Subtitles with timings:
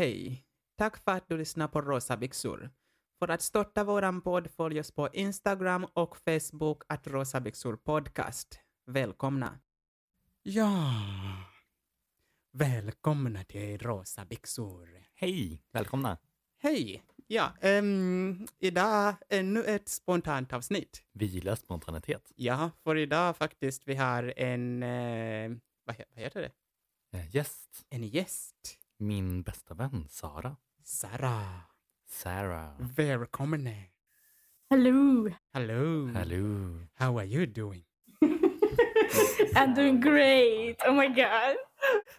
[0.00, 0.44] Hej!
[0.78, 2.70] Tack för att du lyssnar på Rosa byxor.
[3.18, 8.60] För att stötta våran podd följ oss på Instagram och Facebook att Rosa byxor podcast.
[8.86, 9.58] Välkomna!
[10.42, 10.92] Ja,
[12.52, 14.88] välkomna till Rosa byxor.
[15.14, 16.18] Hej, välkomna.
[16.58, 17.02] Hej!
[17.26, 21.02] Ja, ehm, idag ännu ett spontant avsnitt.
[21.12, 22.32] Vi gillar spontanitet.
[22.36, 25.50] Ja, för idag faktiskt vi har en, eh,
[25.84, 26.52] vad, he- vad heter det?
[27.18, 28.76] Eh, Gäst, En gäst.
[29.00, 30.56] Min bästa vän Sara.
[30.84, 31.42] Sara.
[32.08, 32.70] Sarah.
[32.96, 33.68] Välkommen.
[34.70, 35.30] Hello.
[35.52, 36.06] Hello.
[36.06, 36.70] Hello.
[36.94, 37.84] How are you doing?
[39.54, 40.76] I'm doing great.
[40.86, 41.56] Oh my god.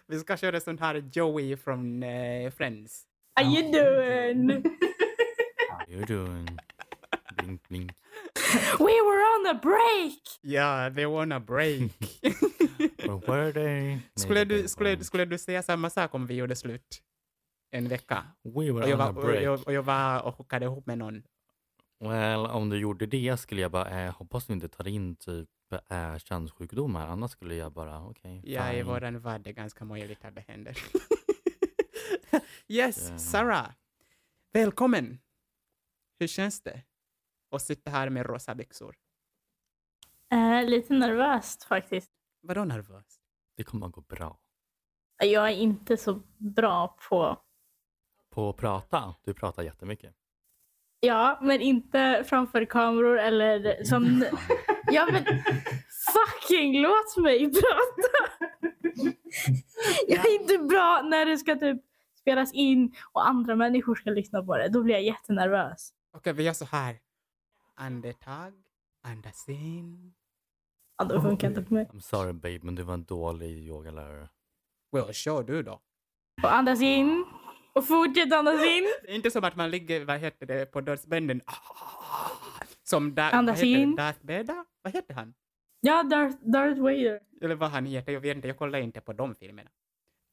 [0.06, 3.04] Vi ska köra sån här Joey från eh, Friends.
[3.34, 4.62] How you doing?
[5.70, 6.58] How you doing?
[7.36, 7.92] Blink, blink.
[8.78, 10.20] We were on a break.
[10.40, 11.90] Ja, they wanna break.
[13.08, 13.98] Or were they?
[14.16, 17.02] skulle, du, skulle, var- skulle du säga samma sak om vi gjorde slut
[17.70, 18.24] en vecka?
[18.44, 19.66] We Och were jag, on a var, och, jag, break.
[19.66, 21.22] och jag var och hookade ihop med någon.
[22.00, 25.48] Well, om du gjorde det skulle jag bara, eh, hoppas du inte tar in typ
[25.90, 27.06] eh, könssjukdomar.
[27.06, 28.42] Annars skulle jag bara, okej.
[28.44, 30.78] Ja, i våran värld är det ganska möjligt att det händer.
[32.68, 33.18] yes, Ja.
[33.18, 33.70] Sarah.
[34.52, 35.18] Välkommen.
[36.18, 36.82] Hur känns det
[37.56, 38.94] att sitta här med rosa byxor?
[40.32, 42.10] Eh, lite nervöst faktiskt.
[42.42, 43.20] Vadå nervös?
[43.56, 44.38] Det kommer att gå bra.
[45.22, 47.42] Jag är inte så bra på...
[48.30, 50.14] På att prata, du pratar jättemycket.
[51.00, 54.24] Ja, men inte framför kameror eller som...
[54.92, 55.24] Ja, men
[56.12, 58.48] fucking låt mig prata!
[60.08, 61.82] Jag är inte bra när det ska typ
[62.20, 64.68] spelas in och andra människor ska lyssna på det.
[64.68, 65.92] Då blir jag jättenervös.
[66.16, 66.98] Okej, vi gör så här.
[67.74, 68.52] Andetag,
[69.02, 70.14] andas in.
[70.98, 71.86] Ja, det funkar inte på mig.
[71.92, 74.28] I'm sorry babe, men du var en dålig yogalärare.
[74.92, 75.80] Well, kör du då.
[76.42, 77.24] Och andas in.
[77.74, 78.84] Och fortsätt andas in.
[79.02, 81.40] Det är inte som att man ligger, vad heter det, på dödsbänden.
[82.82, 83.96] Som da, Andas vad heter det, in.
[83.96, 84.64] Darth Vader?
[84.82, 85.34] Vad heter han?
[85.80, 87.20] Ja, Darth, Darth Vader.
[87.40, 89.70] Eller vad han heter, jag vet inte, jag kollar inte på de filmerna.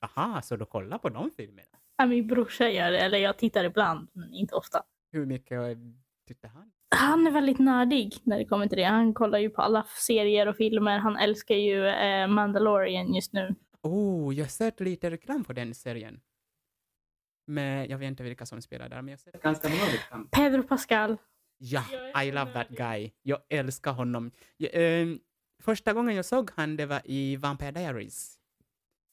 [0.02, 1.78] Aha, så du kollar på de filmerna?
[1.98, 4.84] Ja, min brorsa gör det, eller jag tittar ibland, men inte ofta.
[5.12, 5.78] Hur mycket eh,
[6.28, 6.72] tittar han?
[6.96, 8.84] Han är väldigt nördig när det kommer till det.
[8.84, 10.98] Han kollar ju på alla serier och filmer.
[11.00, 13.56] Han älskar ju eh, Mandalorian just nu.
[13.82, 16.20] Oh, jag har sett lite reklam på den serien.
[17.48, 20.28] Men jag vet inte vilka som spelar där, men jag har sett ganska många reklam.
[20.32, 21.18] Pedro Pascal.
[21.58, 21.84] Ja,
[22.24, 23.12] I love that guy.
[23.22, 24.32] Jag älskar honom.
[24.58, 25.20] Jag, ehm,
[25.64, 28.36] första gången jag såg han, det var i Vampire Diaries.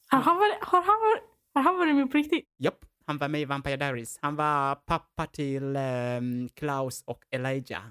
[0.08, 1.22] Har han varit, har han varit,
[1.54, 2.44] har han varit med på riktigt?
[2.58, 4.18] Japp, han var med i Vampire Diaries.
[4.22, 7.86] Han var pappa till ehm, Klaus och Elijah.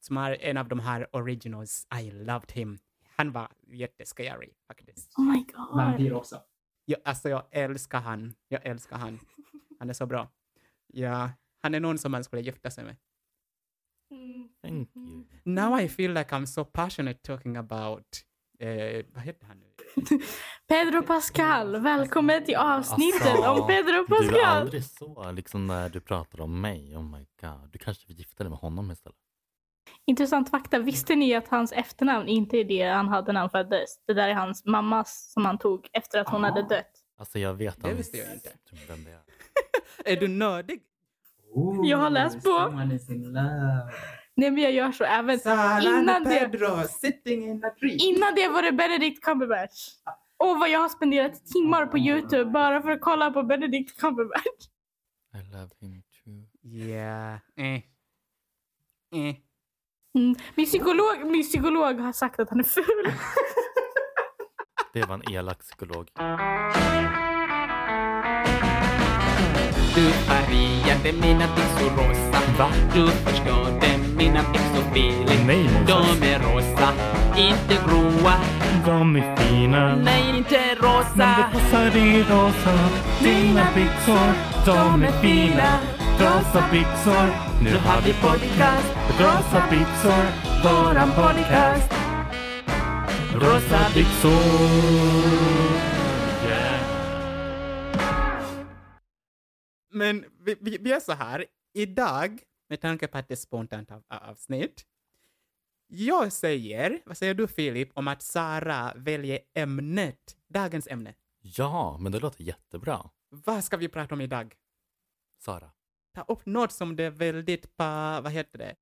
[0.00, 1.86] Som är en av de här originals.
[2.00, 2.78] I loved him.
[3.16, 5.18] Han var jättescary faktiskt.
[5.18, 5.44] Oh my
[5.98, 6.12] god.
[6.12, 6.42] också.
[6.84, 8.34] Jag, alltså jag älskar han.
[8.48, 9.18] Jag älskar han.
[9.78, 10.28] Han är så bra.
[10.86, 11.30] Ja,
[11.62, 12.96] han är någon som man skulle gifta sig med.
[14.62, 15.24] Thank you.
[15.44, 18.06] Now I feel like I'm so passionate talking about...
[18.58, 19.71] Eh, vad heter han nu?
[20.68, 24.44] Pedro Pascal, välkommen till avsnittet Alltså, om Pedro Du är Pascal.
[24.44, 26.96] aldrig så, liksom när du pratar om mig.
[26.96, 27.70] Oh my god.
[27.72, 29.16] Du kanske vill gifta dig med honom istället.
[30.06, 30.78] Intressant fakta.
[30.78, 33.90] Visste ni att hans efternamn inte är det han hade när han föddes?
[34.06, 36.90] Det där är hans mammas som han tog efter att hon hade dött.
[37.18, 38.48] Alltså jag vet Det visste jag inte.
[38.70, 39.22] typ vem det är.
[40.12, 40.82] Är du nördig?
[41.84, 42.50] Jag har läst på.
[44.34, 46.38] Nej men jag gör så även Sara innan and det.
[46.38, 47.96] Pedro sitting in a tree.
[47.96, 49.88] Innan det var det Benedict Cumberbatch.
[50.36, 54.66] Och vad jag har spenderat timmar på Youtube bara för att kolla på Benedict Cumberbatch.
[55.34, 56.70] I love him too.
[56.72, 57.34] Yeah.
[57.56, 57.74] Eh.
[57.74, 57.82] Eh.
[60.14, 60.34] Mm.
[60.54, 62.84] Min, psykolog, min psykolog har sagt att han är ful.
[64.92, 66.08] Det var en elak psykolog.
[69.94, 72.72] Du färgade mina byxor rosa Va?
[72.94, 76.20] Du förstörde mina byxor feeling Nej Moses.
[76.20, 76.88] De är rosa,
[77.36, 78.34] inte gråa
[78.86, 79.96] De är fina.
[79.96, 82.78] Nej, inte Men det rosa passar i rosa.
[83.22, 84.32] Dina byxor,
[84.66, 85.78] de är fina.
[86.18, 87.26] Rosa byxor.
[87.64, 88.88] Nu har vi podcast.
[89.20, 90.24] Rosa byxor.
[90.64, 91.92] Våran podcast.
[93.34, 94.32] Rosa byxor.
[96.46, 96.80] Yeah.
[99.92, 101.44] Men vi, vi, vi är så här.
[101.74, 102.38] Idag,
[102.72, 104.86] med tanke på att det är spontant av, av, avsnitt.
[105.86, 111.14] Jag säger, vad säger du Filip, om att Sara väljer ämnet, dagens ämne?
[111.40, 113.10] Ja, men det låter jättebra.
[113.28, 114.54] Vad ska vi prata om idag?
[115.38, 115.70] Sara.
[116.14, 118.76] Ta upp något som det är väldigt pa, vad heter det?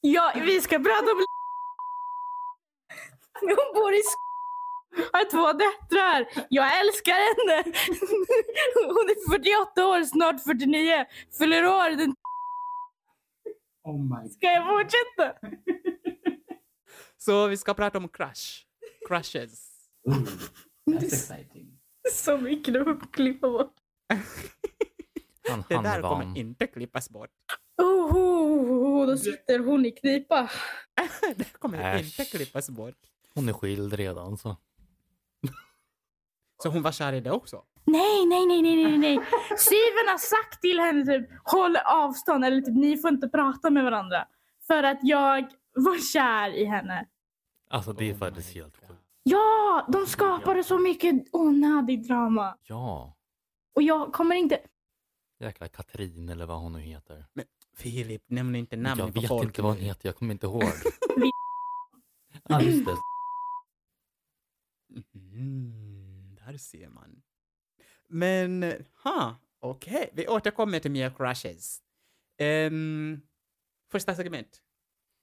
[0.00, 1.24] Ja, vi ska prata om...
[3.40, 4.31] Hon bor i Sk-
[5.12, 6.46] har två döttrar.
[6.48, 7.62] Jag älskar henne.
[8.86, 11.04] Hon är 48 år, snart 49.
[11.38, 11.96] Fyller år.
[11.96, 12.14] Den...
[13.84, 15.48] Oh my Ska jag fortsätta?
[17.18, 18.66] Så vi ska prata om crush.
[19.08, 19.68] Crushes.
[20.08, 20.24] Ooh,
[20.90, 21.78] that's exciting.
[22.12, 23.74] Så mycket du får klippa bort.
[25.68, 27.30] Det där kommer inte klippas bort.
[27.82, 30.50] Oh, oh, oh, då sitter hon i knipa.
[31.36, 32.20] Det kommer Äsch.
[32.20, 32.98] inte klippas bort.
[33.34, 34.56] Hon är skild redan så.
[36.62, 37.62] Så hon var kär i det också?
[37.84, 39.20] Nej, nej, nej, nej, nej, nej.
[39.58, 43.84] Steven har sagt till henne typ håll avstånd eller typ ni får inte prata med
[43.84, 44.28] varandra.
[44.66, 47.06] För att jag var kär i henne.
[47.70, 49.00] Alltså det är faktiskt helt sjukt.
[49.22, 52.56] Ja, de skapade så mycket onödig drama.
[52.62, 53.16] Ja.
[53.74, 54.58] Och jag kommer inte...
[55.40, 57.26] Jäkla Katrin eller vad hon nu heter.
[57.76, 59.44] Filip, nämn inte namn jag på vet folk.
[59.44, 60.62] inte vad hon heter, jag kommer inte ihåg.
[62.48, 62.96] Ja, just det.
[65.14, 65.81] Mm,
[66.52, 67.22] där ser man.
[68.08, 70.10] Men, ha, okej.
[70.12, 71.82] Vi återkommer till mer crushes.
[72.70, 73.20] Um,
[73.90, 74.62] första segment.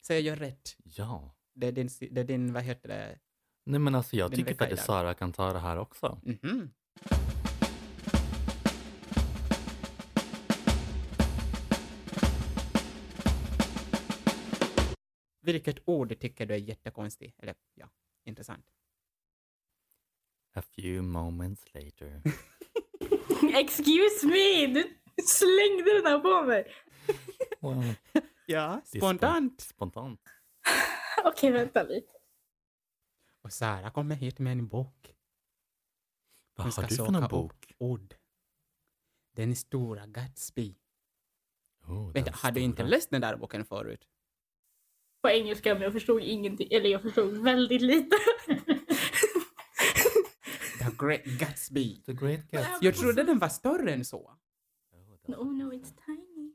[0.05, 0.77] Säger jag rätt?
[0.83, 1.35] Ja.
[1.53, 3.19] Det är din, det är din vad heter det?
[3.65, 4.85] Nej men alltså jag Din tycker faktiskt.
[4.85, 6.21] Sara kan ta det här också.
[6.23, 6.71] Mhm.
[15.41, 17.39] Vilket ord tycker du är jättekonstigt?
[17.39, 17.89] Eller ja,
[18.25, 18.65] intressant.
[20.59, 22.21] A few moments later.
[23.53, 24.67] Excuse me!
[24.67, 24.83] Du
[25.27, 26.73] slängde den här på mig.
[27.61, 27.95] Well,
[28.45, 29.61] Ja, spontant.
[29.61, 30.21] Spontant.
[31.25, 32.11] Okej, vänta lite.
[33.41, 35.15] Och Sara kommer hit med en bok.
[36.55, 37.73] Vad har du för någon bok?
[37.77, 38.15] ord.
[39.35, 40.75] Den stora Gatsby.
[41.87, 44.07] Oh, Vänta, har du inte läst den där boken förut?
[45.21, 46.67] På engelska, men jag förstod ingenting.
[46.71, 48.15] Eller jag förstod väldigt lite.
[50.89, 52.03] The Great Gatsby.
[52.05, 52.85] The Great Gatsby.
[52.85, 54.37] Jag trodde den var större än så.
[55.27, 56.53] Oh, no, no, it's tiny.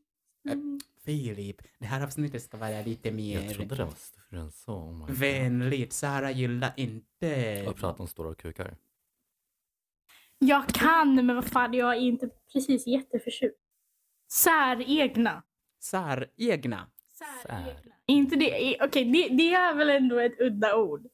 [0.48, 0.80] Äh, Mm.
[1.04, 4.74] Filip, det här avsnittet ska vara lite mer Jag trodde det var större än så.
[4.74, 5.92] Oh vänligt.
[5.92, 7.26] Sara gillar inte...
[7.64, 8.76] Jag pratar om stora kukar.
[10.38, 13.58] Jag kan, men vad fan, jag är inte precis jätteförtjust.
[14.32, 15.42] Säregna.
[15.80, 16.90] Säregna.
[17.42, 17.94] Säregna.
[18.06, 21.06] Inte det, okej, det, det är väl ändå ett udda ord.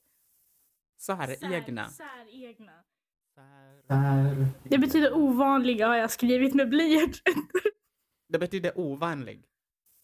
[0.99, 1.91] Säregna.
[1.91, 2.85] Säregna.
[3.91, 4.47] Där.
[4.65, 7.23] Det betyder ovanliga har jag skrivit med blyert.
[8.29, 9.45] Det betyder ovanlig.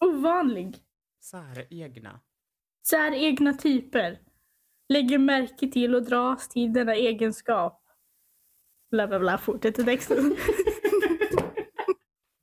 [0.05, 0.77] Ovanlig.
[1.23, 2.21] Säregna.
[2.88, 4.19] Säregna typer.
[4.88, 7.83] Lägger märke till och dras till denna egenskap.
[8.91, 10.37] Bla bla bla, fortsätter texten.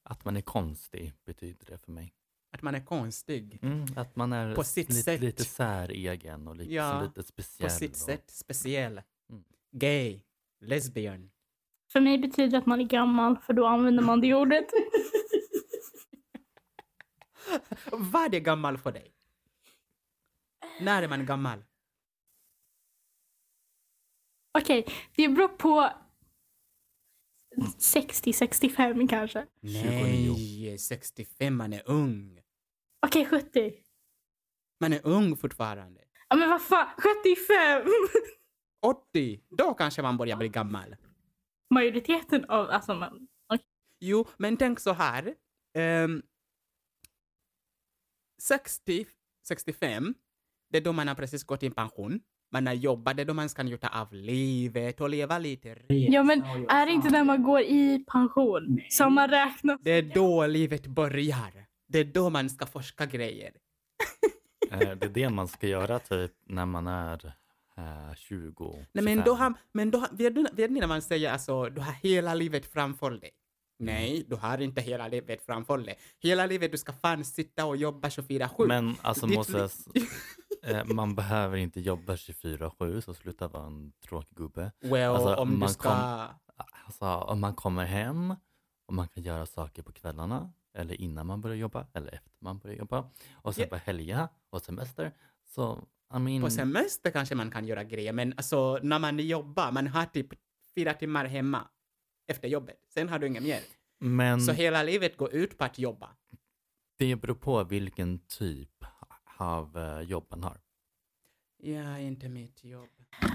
[0.04, 2.14] Att man är konstig betyder det för mig.
[2.52, 3.60] Att man är konstig.
[3.62, 5.22] Mm, att man är På sitt lite, sätt.
[5.22, 7.70] lite säregen och lite, Ja, lite speciell.
[7.70, 9.02] På sitt och- sätt speciell.
[9.30, 9.44] Mm.
[9.72, 10.20] Gay.
[10.62, 11.30] Lesbian.
[11.94, 14.66] För mig betyder det att man är gammal, för då använder man det ordet.
[17.92, 19.14] Vad är gammal för dig?
[20.82, 21.64] När är man gammal?
[24.58, 24.86] Okej,
[25.16, 25.90] det beror på
[27.80, 29.46] 60-65 kanske.
[29.60, 32.40] Nej, 65, man är ung.
[33.06, 33.74] Okej, 70.
[34.80, 36.02] Man är ung fortfarande.
[36.30, 37.88] Ja men vad fan, 75!
[38.82, 40.96] 80, då kanske man börjar bli gammal.
[41.74, 43.28] Majoriteten av, alltså man,
[44.00, 45.34] Jo, men tänk så här.
[45.78, 46.22] Ehm,
[48.42, 49.06] 60,
[49.48, 50.14] 65,
[50.70, 52.20] det är då man har precis gått i pension.
[52.52, 55.82] Man har jobbat, det är då man ska njuta av livet och leva lite.
[55.88, 58.88] Ja men är det inte när man går i pension Nej.
[58.90, 59.80] som man räknas?
[59.82, 61.66] Det är då livet börjar.
[61.88, 63.52] Det är då man ska forska grejer.
[64.72, 67.34] Eh, Det är det man ska göra typ när man är
[67.78, 69.24] eh, 20, Nej, men 25.
[69.26, 71.92] då har, men då har, vet, du, vet ni när man säger alltså, du har
[71.94, 73.32] hela livet framför dig?
[73.80, 75.98] Nej, du har inte hela livet framför dig.
[76.20, 78.68] Hela livet du ska fan sitta och jobba 24-7.
[78.68, 79.88] Men alltså Ditt Moses,
[80.64, 84.72] eh, man behöver inte jobba 24-7 så sluta vara en tråkig gubbe.
[84.82, 85.90] well, alltså, om du man ska...
[85.90, 86.28] kom-
[86.86, 88.36] Alltså om man kommer hem
[88.88, 92.58] och man kan göra saker på kvällarna eller innan man börjar jobba eller efter man
[92.60, 93.70] börjar jobba och sen Ja.
[93.70, 95.12] på helgerna och semester
[95.46, 95.84] så
[96.16, 99.88] I mean, På semester kanske man kan göra grejer, men alltså när man jobbar, man
[99.88, 100.28] har typ
[100.76, 101.68] fyra timmar hemma
[102.28, 102.76] efter jobbet.
[102.94, 103.60] Sen har du inget mer.
[104.00, 106.10] men Så hela livet går ut på att jobba.
[107.00, 108.86] det beror på vilken typ
[109.38, 110.58] av eh, jobb man har.
[111.58, 112.90] Ja, inte mitt jobb.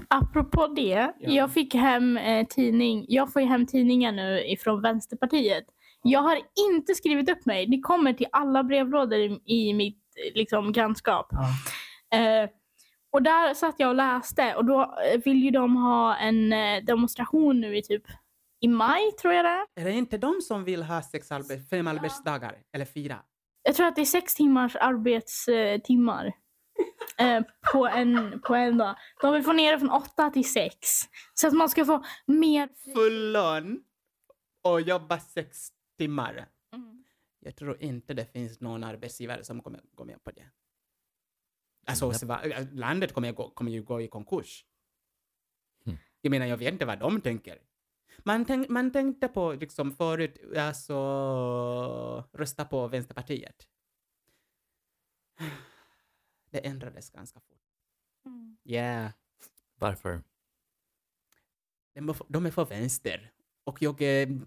[0.07, 3.05] Apropå det, jag fick hem eh, tidning.
[3.07, 5.65] Jag får ju hem tidningar nu ifrån Vänsterpartiet.
[6.03, 6.39] Jag har
[6.71, 7.65] inte skrivit upp mig.
[7.65, 11.27] Det kommer till alla brevlådor i, i mitt liksom, grannskap.
[11.31, 11.49] Ja.
[12.17, 12.49] Eh,
[13.11, 16.83] Och där satt jag och läste och då eh, vill ju de ha en eh,
[16.83, 18.03] demonstration nu i typ
[18.61, 19.65] i maj tror jag det är.
[19.75, 22.55] Är det inte de som vill ha sex arbe- fem arbetsdagar?
[22.73, 23.19] Eller fyra?
[23.63, 26.33] Jag tror att det är sex timmars arbetstimmar
[27.17, 28.95] eh, på, en, på en dag.
[29.21, 30.77] De vill få ner det från åtta till sex.
[31.33, 32.69] Så att man ska få mer...
[32.95, 33.83] Full lön
[34.63, 36.47] och jobba sex timmar.
[36.75, 37.03] Mm.
[37.39, 40.45] Jag tror inte det finns någon arbetsgivare som kommer gå med på det.
[41.85, 44.65] Alltså, Sva- landet kommer, gå, kommer ju gå i konkurs.
[45.85, 45.97] Mm.
[46.21, 47.59] Jag menar, jag vet inte vad de tänker.
[48.23, 50.95] Man, tänk, man tänkte på, liksom förut, alltså,
[52.33, 53.67] rösta på Vänsterpartiet.
[56.51, 57.61] Det ändrades ganska fort.
[58.25, 58.57] Mm.
[58.63, 59.11] Yeah.
[59.75, 60.21] Varför?
[61.93, 63.31] De är för- De är för vänster.
[63.63, 64.39] Och jag är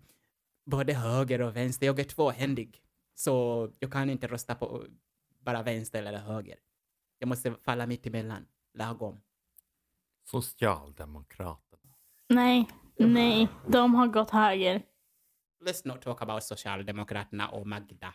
[0.64, 1.86] både höger och vänster.
[1.86, 2.82] Jag är tvåhändig.
[3.14, 4.86] Så jag kan inte rösta på
[5.38, 6.58] bara vänster eller höger.
[7.22, 8.46] Jag måste falla mitt emellan.
[8.74, 9.20] Lagom.
[10.24, 11.94] Socialdemokraterna.
[12.28, 13.48] Nej, nej.
[13.66, 14.82] De har gått höger.
[15.64, 18.14] Let's not talk about Socialdemokraterna och Magda.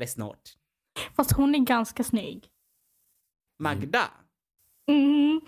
[0.00, 0.56] Let's not.
[1.16, 2.48] Fast hon är ganska snygg.
[3.58, 4.10] Magda?
[4.86, 5.40] Mm.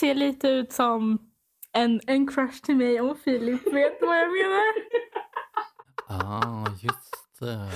[0.00, 1.30] Ser lite ut som
[1.72, 4.72] en, en crush till mig om Filip vet vad jag menar.
[6.08, 7.70] Ah, just det.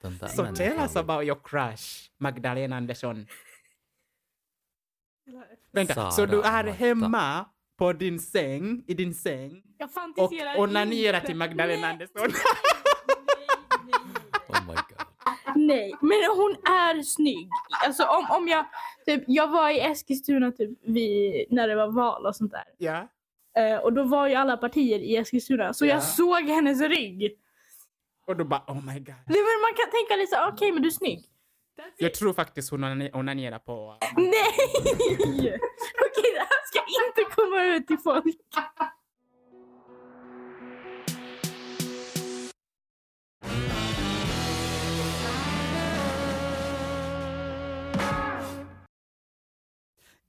[0.00, 1.04] Den där So tell us människan.
[1.10, 3.26] about your crush, Magdalena Andersson.
[5.72, 7.46] Vänta, Sara så du är hemma
[7.78, 11.26] på din säng, i din säng Jag och onanerar inte.
[11.26, 12.28] till Magdalena Nej, Andersson?
[14.48, 15.06] Oh my god.
[15.56, 17.48] Nej, men hon är snygg.
[17.86, 18.66] Alltså om, om jag,
[19.06, 22.64] typ, jag var i Eskilstuna typ vid, när det var val och sånt där.
[22.78, 23.08] ja.
[23.58, 25.72] Eh, och då var ju alla partier i Eskilstuna.
[25.74, 25.94] Så Ja.
[25.94, 27.38] jag såg hennes rygg.
[28.26, 29.14] Och du bara oh my god.
[29.26, 31.24] Nej, men man kan tänka lite så, okej men du är snygg.
[31.96, 33.96] Jag tror faktiskt hon onane- onanerar på...
[34.16, 34.32] Nej!
[36.04, 38.24] Okej, det här ska inte komma ut till folk.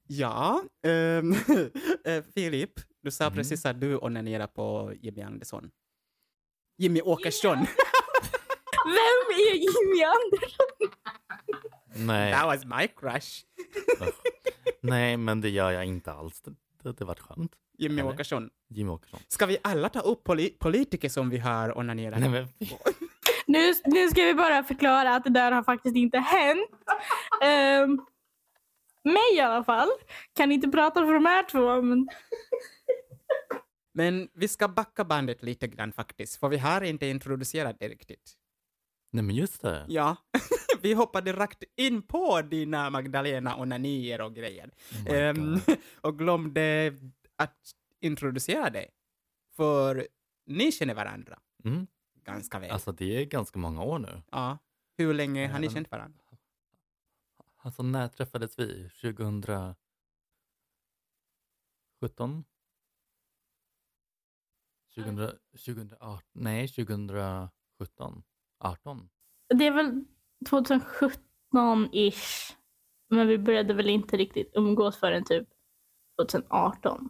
[0.07, 0.63] Ja,
[2.05, 3.35] eh, Filip, du sa Mm.
[3.35, 5.71] precis att du onanerar på Jimmy Andersson.
[6.77, 7.57] Jimmy Åkesson.
[8.85, 10.97] Vem är Jimmy Andersson?
[11.95, 13.43] Nej, That was my crush.
[14.81, 16.41] nej, men det gör jag inte alls.
[16.41, 16.51] Det,
[16.83, 17.51] det, det var skönt.
[17.77, 18.13] Jimmy Eller?
[18.13, 18.49] Åkesson.
[18.69, 19.19] Jimmy Åkesson.
[19.27, 22.19] Ska vi alla ta upp poli- politiker som vi har onanerat?
[22.19, 22.47] Nej, men,
[23.47, 26.69] Nu, nu ska vi bara förklara att det där har faktiskt inte hänt.
[27.83, 28.05] Um,
[29.13, 29.89] mig i alla fall.
[30.35, 32.07] Kan inte prata för de här två, men
[33.93, 38.33] Men vi ska backa bandet lite grann faktiskt, för vi har inte introducerat det riktigt.
[39.11, 39.85] nej, men just det.
[39.87, 40.15] Ja,
[40.83, 44.71] vi hoppade rakt in på dina Magdalena onanier och grejer.
[45.07, 45.61] Oh God.
[46.01, 46.93] och glömde
[47.35, 48.89] att introducera dig.
[49.55, 50.07] För
[50.45, 51.87] ni känner varandra Mm.
[52.23, 52.71] ganska väl.
[52.71, 54.21] Alltså det är ganska många år nu.
[54.31, 54.57] ja.
[54.97, 56.19] Hur länge har ni Även- känt varandra?
[57.57, 58.89] Alltså när träffades vi?
[58.89, 59.75] 2017?
[64.95, 66.21] 2000, 2018?
[66.33, 68.23] Nej, 2017.
[68.59, 69.09] 18?
[69.55, 70.05] det är väl
[70.43, 72.55] 2017-ish.
[73.09, 75.47] Men vi började väl inte riktigt umgås förrän typ
[76.21, 77.09] 2018.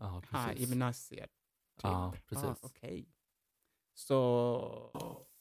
[0.00, 0.68] Ja, i precis.
[0.68, 1.30] gymnasiet.
[1.76, 1.82] Typ.
[1.82, 2.44] Ja, precis.
[2.44, 3.08] Ah, Okej.
[3.94, 4.90] Så...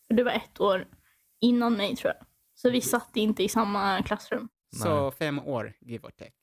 [0.07, 0.87] Det var ett år
[1.39, 2.25] innan mig tror jag.
[2.53, 4.49] Så vi satt inte i samma klassrum.
[4.75, 5.11] Så Nej.
[5.11, 6.33] fem år, give or take.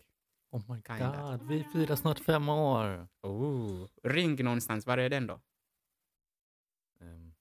[0.51, 1.23] Oh my Kinda.
[1.39, 3.09] god, vi firar snart fem år.
[3.23, 3.87] Oh.
[4.03, 5.41] Ring någonstans, var är den då?
[7.01, 7.35] Ehm,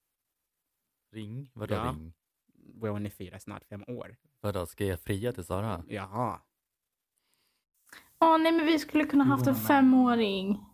[1.12, 1.52] ring?
[1.54, 1.84] Vadå Ja.
[1.84, 2.14] ring?
[2.82, 4.16] Well, ni firar snart fem år.
[4.42, 5.84] Vadå, ska jag fria till Sara?
[5.88, 6.40] Jaha.
[8.20, 10.66] Åh nej men vi skulle kunna haft en femåring.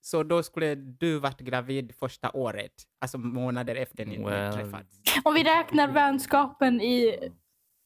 [0.00, 4.52] Så då skulle du varit gravid första året, alltså månader efter ni Well.
[4.54, 5.00] träffats?
[5.24, 7.18] Om vi räknar vänskapen i...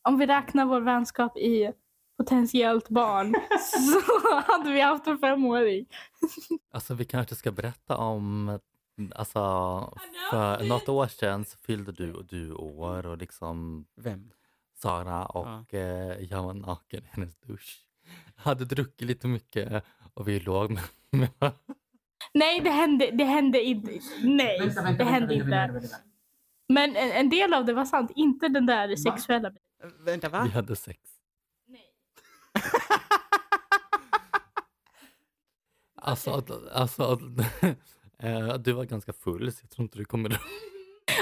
[0.09, 1.73] Om vi räknar vår vänskap i
[2.19, 3.35] potentiellt barn
[3.73, 5.87] så hade vi haft en femåring.
[6.71, 8.59] Alltså vi kanske ska berätta om,
[9.15, 9.39] alltså
[10.31, 14.33] för något år sedan så fyllde du och du år och liksom Vem?
[14.75, 17.87] Sara och eh, jag var naken i hennes dusch.
[18.37, 19.85] Hade druckit lite mycket
[20.15, 21.53] och vi låg med, med
[22.35, 24.01] Nej, det hände, det hände inte.
[24.23, 25.89] Nej, det hände inte.
[26.69, 29.67] Men en, en del av det var sant, inte den där sexuella biten.
[29.85, 30.43] Äh, Vänta, va?
[30.45, 31.01] vi hade sex.
[31.67, 31.95] Nej.
[35.99, 37.19] Alltså, alltså
[38.23, 40.41] eh, du var ganska full så jag tror inte du kommer ihåg.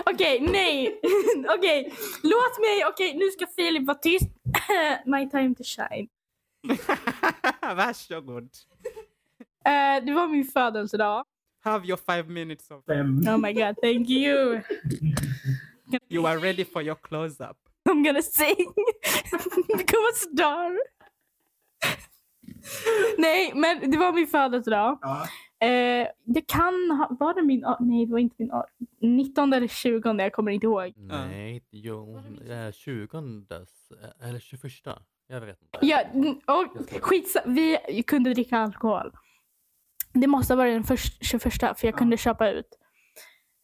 [0.06, 1.00] Okej, nej.
[1.58, 2.84] Okej, låt mig.
[2.88, 4.28] Okej, nu ska Filip vara tyst.
[5.06, 6.08] My time to shine.
[7.76, 8.48] Varsågod.
[9.64, 11.24] Eh, det var min födelsedag.
[11.64, 12.84] Have your five minutes of...
[12.84, 13.28] Fem.
[13.28, 14.60] Oh my god, thank you.
[16.08, 17.56] You are ready for your close-up.
[17.88, 18.74] I'm gonna sing.
[19.76, 20.78] Become a star.
[23.18, 24.98] Nej, men det var min födelsedag.
[25.02, 25.28] Ja.
[25.64, 28.66] Eh, det kan ha, var det min, ah, nej det var inte min, ah,
[29.00, 30.92] 19 eller 20 jag kommer inte ihåg.
[30.96, 32.18] Nej, jo,
[32.48, 34.72] eh, 20 eh, eller 21.
[35.26, 35.78] Jag vet inte.
[35.80, 36.02] Ja,
[36.46, 39.12] och, skits, vi kunde dricka alkohol.
[40.12, 42.78] Det måste ha varit den först, 21 för jag kunde köpa ut.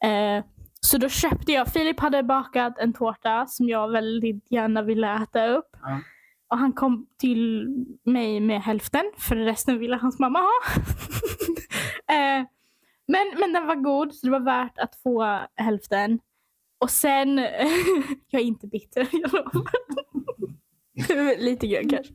[0.04, 0.44] Eh,
[0.80, 5.46] så då köpte jag, Filip hade bakat en tårta som jag väldigt gärna ville äta
[5.46, 5.76] upp.
[5.82, 6.00] Ja.
[6.50, 7.68] Och han kom till
[8.04, 10.50] mig med hälften för resten ville hans mamma ha.
[12.14, 12.46] eh,
[13.06, 16.20] men, men den var god så det var värt att få hälften.
[16.78, 17.38] Och sen,
[18.28, 19.70] jag är inte bitter, jag lovar.
[21.38, 22.12] Lite grann kanske.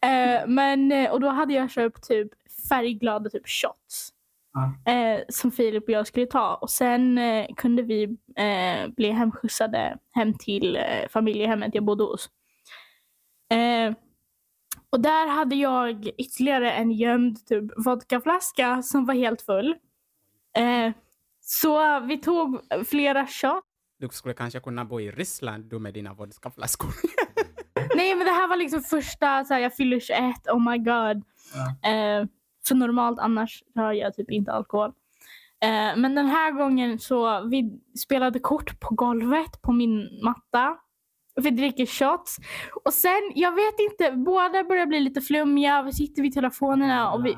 [0.00, 2.28] Eh, men, och då hade jag köpt typ
[2.68, 4.12] färgglada typ shots.
[4.52, 4.92] Ja.
[4.92, 6.54] Eh, som Filip och jag skulle ta.
[6.54, 8.02] Och sen eh, kunde vi
[8.36, 12.30] eh, bli hemskjutsade hem till eh, familjehemmet jag bodde hos.
[13.52, 13.94] Eh,
[14.90, 19.76] och där hade jag ytterligare en gömd typ vodkaflaska som var helt full.
[20.56, 20.92] Eh,
[21.40, 23.66] så vi tog flera shots.
[23.98, 26.90] Du skulle kanske kunna bo i Ryssland du med dina vodkaflaskor.
[27.96, 31.16] Nej men det här var liksom första, så här, jag fyller 21, oh my god.
[31.84, 32.26] Eh,
[32.62, 34.92] så normalt annars rör jag typ inte alkohol.
[35.62, 40.76] Eh, men den här gången så vi spelade kort på golvet på min matta.
[41.34, 42.36] Vi dricker shots.
[42.84, 45.82] Och sen, jag vet inte, båda börjar bli lite flummiga.
[45.82, 47.34] Vi sitter vid telefonerna och vi...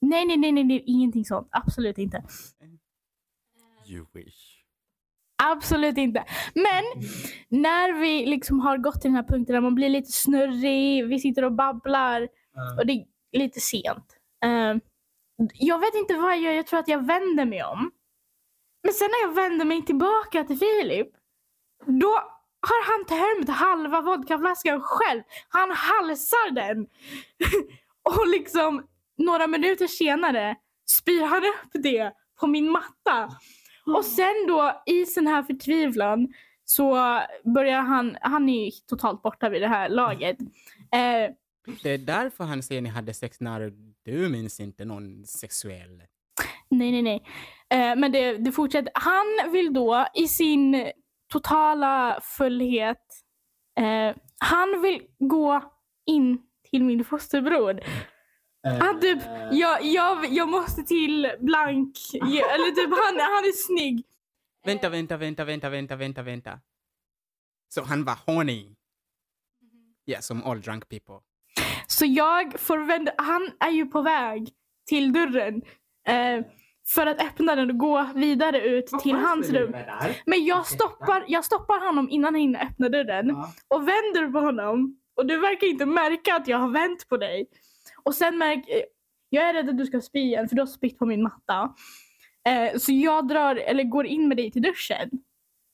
[0.00, 1.48] Nej, nej, nej, nej, nej ingenting sånt.
[1.50, 2.24] Absolut inte.
[3.88, 4.56] You wish.
[5.42, 6.24] Absolut inte.
[6.54, 6.84] Men
[7.48, 11.18] när vi liksom har gått till den här punkten där man blir lite snurrig, vi
[11.18, 12.76] sitter och babblar Ja.
[12.78, 13.06] och det är
[13.38, 14.16] lite sent.
[14.44, 14.74] Eh,
[15.54, 17.90] jag vet inte vad jag gör, jag tror att jag vänder mig om.
[18.82, 21.08] Men sen när jag vänder mig tillbaka till Filip,
[21.86, 22.18] då
[22.68, 25.22] har han tömt halva vodkaflaskan själv.
[25.48, 26.86] Han halsar den.
[28.18, 28.86] och liksom
[29.18, 33.30] några minuter senare spyr han upp det på min matta.
[33.86, 36.28] Och sen då i sån här förtvivlan
[36.64, 37.20] så
[37.54, 40.36] börjar han, han är ju totalt borta vid det här laget.
[40.92, 41.34] Eh,
[41.82, 43.72] Det är därför han säger ni hade sex när
[44.04, 46.02] du minns inte någon sexuell...
[46.68, 47.22] Nej, nej, nej.
[47.70, 48.90] Eh, men det, det fortsätter.
[48.94, 50.90] Han vill då i sin
[51.32, 53.06] totala fullhet,
[53.78, 55.72] eh, han vill gå
[56.06, 57.80] in till min fosterbror.
[58.80, 59.18] Han typ,
[59.52, 64.04] jag, jag, jag måste till blank, eller typ han, han är snygg.
[64.64, 66.60] Vänta, vänta, vänta, vänta, vänta, vänta, vänta.
[67.68, 68.76] Så han var horny?
[70.04, 71.20] Ja, som all drunk people.
[71.86, 74.48] Så jag får vända, han är ju på väg
[74.86, 75.62] till dörren.
[76.08, 76.44] Eh,
[76.88, 79.76] för att öppna den och gå vidare ut till hans rum.
[80.26, 83.28] Men jag stoppar, jag stoppar honom innan han hinner öppna dörren.
[83.28, 83.52] Ja.
[83.68, 85.00] och vänder på honom.
[85.16, 87.46] Och du verkar inte märka att jag har vänt på dig.
[88.04, 88.84] Och sen märker
[89.28, 91.74] jag är rädd att du ska spy igen för du har spytt på min matta.
[92.48, 95.10] Eh, så jag drar, eller går in med dig till duschen.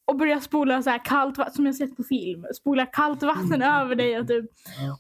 [0.05, 2.47] Och börjar spola så här kallt vatten, som jag sett på film.
[2.55, 4.21] Spola kallt vatten över dig.
[4.21, 4.45] Och, typ.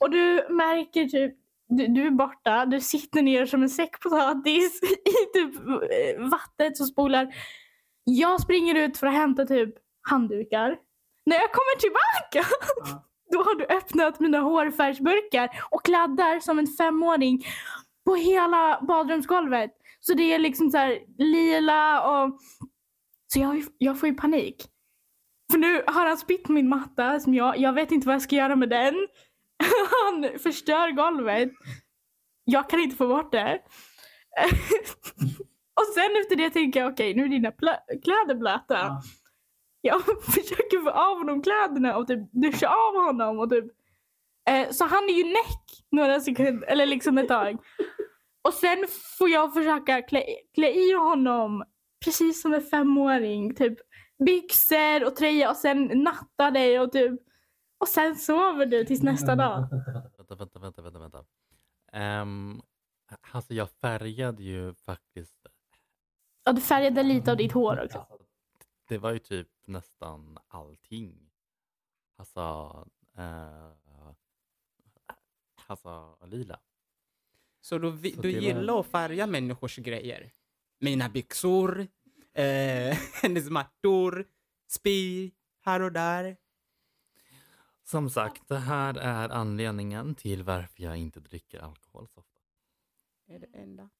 [0.00, 1.34] och du märker typ,
[1.76, 6.76] du, du är borta, du sitter ner som en säck potatis i typ eh, vattnet
[6.76, 7.34] som spolar.
[8.04, 9.74] Jag springer ut för att hämta typ
[10.08, 10.76] handdukar.
[11.26, 12.48] När jag kommer tillbaka
[12.84, 13.04] Ja.
[13.32, 17.44] då har du öppnat mina hårfärgsburkar och kladdar som en femåring
[18.04, 19.70] på hela badrumsgolvet.
[20.00, 22.38] Så det är liksom så här lila och...
[23.32, 24.68] Så jag, jag får ju panik.
[25.52, 28.22] För nu har han spytt på min matta som jag, jag vet inte vad jag
[28.22, 28.94] ska göra med den.
[30.04, 31.50] Han förstör golvet.
[32.44, 33.54] Jag kan inte få bort det.
[35.74, 37.52] och sen efter det tänker jag okej nu är dina
[38.02, 38.74] kläder blöta.
[38.74, 39.02] Ja.
[39.80, 43.64] Jag försöker få av honom kläderna och typ duscha av honom och typ
[44.50, 47.58] eh, Så han är ju näck några sekunder, eller liksom ett tag.
[48.42, 48.86] Och sen
[49.18, 51.64] får jag försöka klä, klä i honom
[52.04, 53.54] precis som en femåring.
[53.54, 53.78] Typ
[54.26, 57.20] byxor och tröja och sen natta dig och typ
[57.82, 59.68] och sen sover du tills nästa dag.
[60.18, 60.98] Vänta, vänta, vänta, vänta.
[60.98, 61.24] vänta.
[62.22, 62.62] Um,
[63.32, 65.46] alltså jag färgade ju faktiskt...
[66.48, 67.98] Och du färgade lite av ditt hår också.
[67.98, 68.18] Alltså,
[68.88, 71.30] det var ju typ nästan allting.
[72.16, 72.40] Alltså...
[73.18, 73.70] eh,
[75.66, 76.60] alltså lila.
[77.60, 80.30] Så du, vi- Så du det var- gillar att färga människors grejer?
[80.78, 81.80] Mina byxor,
[82.34, 84.26] eh, hennes mattor,
[84.68, 86.36] spy här och där.
[87.84, 92.40] Som sagt, det här är anledningen till varför jag inte dricker alkohol så ofta.
[93.26, 93.90] Är det enda?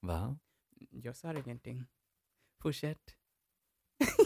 [0.00, 0.38] Va?
[0.90, 1.84] Jag sa ingenting.
[2.60, 3.16] Fortsätt.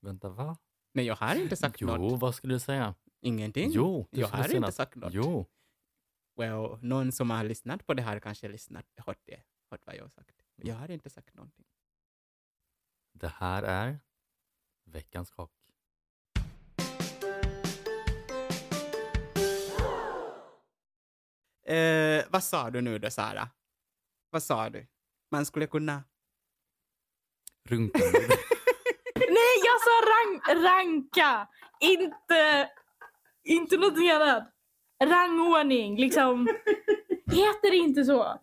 [0.00, 0.56] Vänta, va?
[0.92, 2.20] Nej, jag har inte sagt Jo, något.
[2.20, 2.94] vad skulle du säga?
[3.20, 3.70] Ingenting.
[3.72, 4.74] Jo, jag har inte något.
[4.74, 5.12] sagt något.
[5.14, 5.46] Jo.
[6.36, 10.02] Well, någon som har lyssnat på det här kanske lyssnat, hört det, hört vad jag
[10.02, 10.42] har sagt.
[10.56, 11.64] Jag har inte sagt någonting.
[13.12, 13.98] Det här är
[14.84, 15.50] veckans chock.
[21.66, 23.48] Eh, vad sa du nu då, Sara?
[24.30, 24.86] Vad sa du?
[25.30, 26.04] Man skulle kunna...
[27.68, 27.98] Runka.
[29.14, 31.48] Nej, jag sa rank, ranka!
[31.80, 32.70] Inte,
[33.44, 34.48] inte någonting annat.
[35.04, 36.48] Rangordning, liksom.
[37.26, 38.40] Heter det inte så?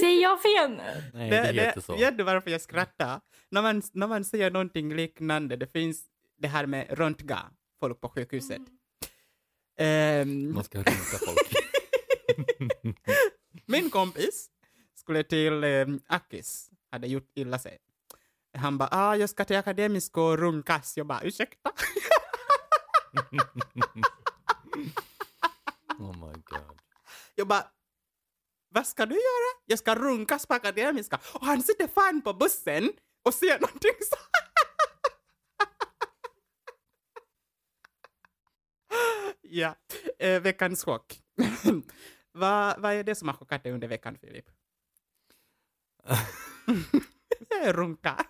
[0.00, 1.10] Säger jag fel nu?
[1.14, 1.96] Nej, det, heter så.
[1.96, 3.20] Vet du varför jag skrattar?
[3.50, 6.04] När man, när man säger någonting liknande, det finns
[6.38, 8.62] det här med röntga folk på sjukhuset.
[9.78, 11.52] Ehm, Man ska runka folk.
[13.66, 14.50] min kompis
[14.94, 17.78] skulle till eh, Akis, hade gjort illa sig.
[18.58, 20.96] Han bara, ah, jag ska till akademisk och runkas.
[20.96, 21.72] Jag bara, ursäkta?
[25.98, 26.80] Oh my god.
[27.34, 27.64] Jag bara,
[28.68, 29.62] vad ska du göra?
[29.66, 31.18] Jag ska runkas på akademiska.
[31.34, 32.92] Och han sitter fan på bussen
[33.26, 34.16] och ser någonting så.
[39.42, 39.76] ja,
[40.18, 41.22] eh, veckans chock.
[42.32, 44.50] vad, vad är det som har chockat dig under veckan, Filip?
[47.72, 48.26] Runka.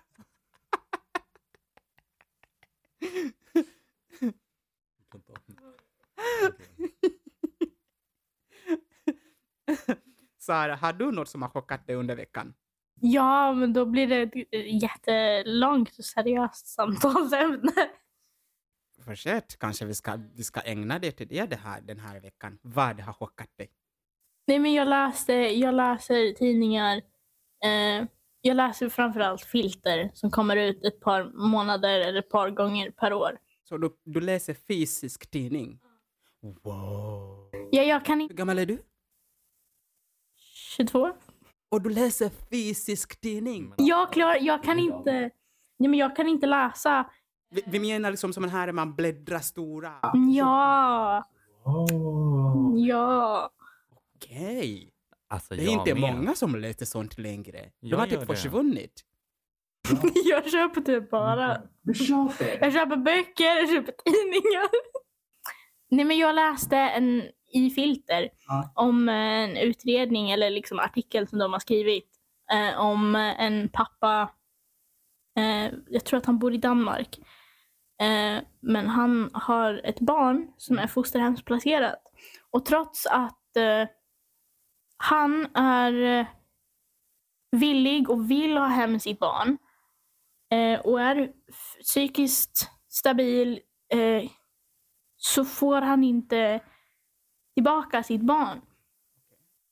[10.37, 12.53] Sara, har du något som har chockat dig under veckan?
[12.99, 17.71] Ja, men då blir det ett jättelångt och seriöst samtalsämne.
[19.05, 22.59] Fortsätt, kanske vi ska, vi ska ägna det till det, det här, den här veckan.
[22.61, 23.69] Vad har chockat dig?
[24.47, 26.97] Nej, men jag läste, jag läser tidningar.
[27.63, 28.05] Eh,
[28.41, 33.13] jag läser framförallt filter som kommer ut ett par månader eller ett par gånger per
[33.13, 33.37] år.
[33.63, 35.79] Så du, du läser fysisk tidning?
[36.63, 37.49] Wow.
[37.71, 38.77] Ja, jag kan Hur gammal är du?
[40.77, 41.13] 22?
[41.71, 43.73] Och du läser fysisk tidning?
[43.77, 45.11] Jag, klar, jag kan inte...
[45.79, 47.09] Nej, men jag kan inte läsa.
[47.49, 49.99] Vi, vi menar liksom som här man bläddrar stora.
[50.35, 51.23] Ja,
[52.87, 53.49] ja.
[54.15, 54.91] Okej.
[55.29, 56.01] Alltså, Det är inte med.
[56.15, 57.59] många som läser sånt längre.
[57.61, 59.03] De Jag har typ försvunnit.
[60.25, 61.61] Jag köper typ bara...
[62.61, 64.69] Jag köper böcker, jag köper tidningar.
[65.89, 68.71] Nej men jag läste en i Filter Ja.
[68.75, 72.09] om en utredning eller liksom artikel som de har skrivit
[72.51, 74.29] eh, om en pappa,
[75.37, 77.17] eh, jag tror att han bor i Danmark.
[78.01, 81.95] Eh, men han har ett barn som är fosterhemsplacerat.
[82.51, 83.87] Och trots att eh,
[84.97, 86.25] han är eh,
[87.51, 89.57] villig och vill ha hem sitt barn
[90.51, 91.31] eh, och är
[91.83, 93.59] psykiskt stabil
[93.93, 94.29] eh,
[95.17, 96.59] så får han inte
[97.57, 98.61] tillbaka sitt barn.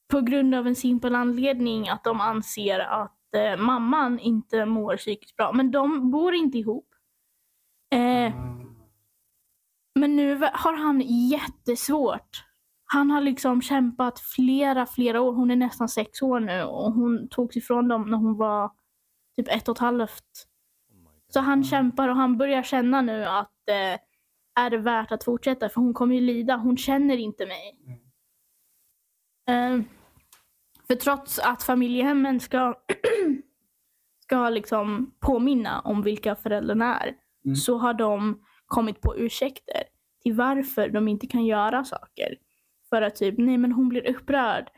[0.08, 5.36] På grund av en simpel anledning att de anser att eh, mamman inte mår psykiskt
[5.36, 5.54] bra.
[5.54, 6.88] Men de bor inte ihop.
[7.92, 8.34] Eh,
[10.00, 12.44] men nu har han jättesvårt.
[12.86, 15.34] Han har liksom kämpat flera, flera år.
[15.34, 18.72] Hon är nästan sex år nu och hon togs ifrån dem när hon var
[19.36, 20.48] typ ett och ett halvt.
[21.34, 24.00] Så han kämpar och han börjar känna nu att eh,
[24.56, 25.70] är det värt att fortsätta?
[25.70, 26.56] För hon kommer ju lida.
[26.56, 27.78] Hon känner inte mig.
[29.50, 29.82] Eh,
[30.88, 32.74] för trots att familjehemmen ska,
[34.24, 37.16] ska liksom påminna om vilka föräldrarna är
[37.46, 37.56] Mm.
[37.56, 39.84] så har de kommit på ursäkter
[40.24, 42.36] till varför de inte kan göra saker.
[42.90, 44.70] För att typ, nej men hon blir upprörd.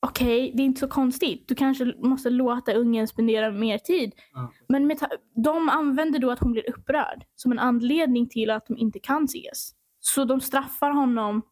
[0.00, 1.48] Okej, det är inte så konstigt.
[1.48, 4.12] Du kanske måste låta ungen spendera mer tid.
[4.32, 4.52] Ja.
[4.68, 4.98] Men med
[5.44, 9.24] de använder då att hon blir upprörd som en anledning till att de inte kan
[9.24, 9.70] ses.
[10.00, 11.42] Så de straffar honom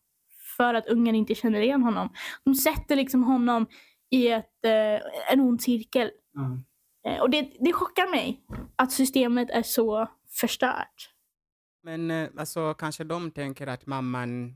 [0.57, 2.09] för att ungen inte känner igen honom.
[2.45, 3.67] De sätter liksom honom
[4.11, 6.11] i ett, eh, en ond cirkel.
[7.07, 8.41] Eh, och det, det chockar mig
[8.77, 10.09] att systemet är så
[10.41, 11.11] förstört.
[11.83, 14.55] Men eh, alltså kanske de tänker att mamman,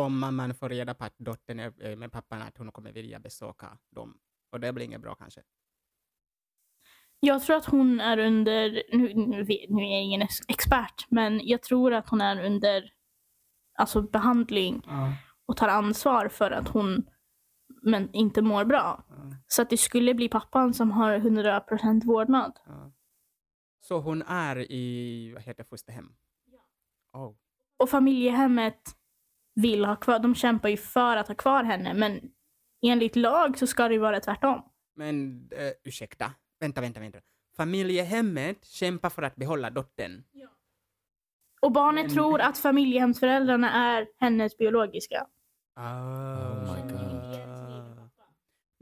[0.00, 3.78] om mamman får reda på att dottern är med pappan, att hon kommer vilja besöka
[3.90, 4.18] dem.
[4.52, 5.42] Och det blir inget bra kanske.
[7.20, 11.62] Jag tror att hon är under, nu, nu, är jag ingen ex- expert, men jag
[11.62, 12.92] tror att hon är under
[13.78, 15.12] alltså behandling Ja.
[15.46, 17.06] och tar ansvar för att hon
[17.82, 19.04] men inte mår bra.
[19.08, 22.58] Ja, Så att det skulle bli pappan som har 100% vårdnad.
[22.66, 22.92] ja.
[23.82, 26.14] Så hon är i, vad heter fosterhem?
[27.12, 27.34] Oh.
[27.76, 28.96] Och familjehemmet
[29.54, 32.20] vill ha kvar, de kämpar ju för att ha kvar henne men
[32.82, 34.62] enligt lag så ska det ju vara tvärtom.
[34.96, 37.18] Men uh, ursäkta, vänta, vänta, vänta.
[37.56, 40.24] Familjehemmet kämpar för att behålla dottern.
[41.62, 45.26] Och barnet Men- tror att familjehemsföräldrarna är hennes biologiska.
[45.76, 47.00] Oh my God.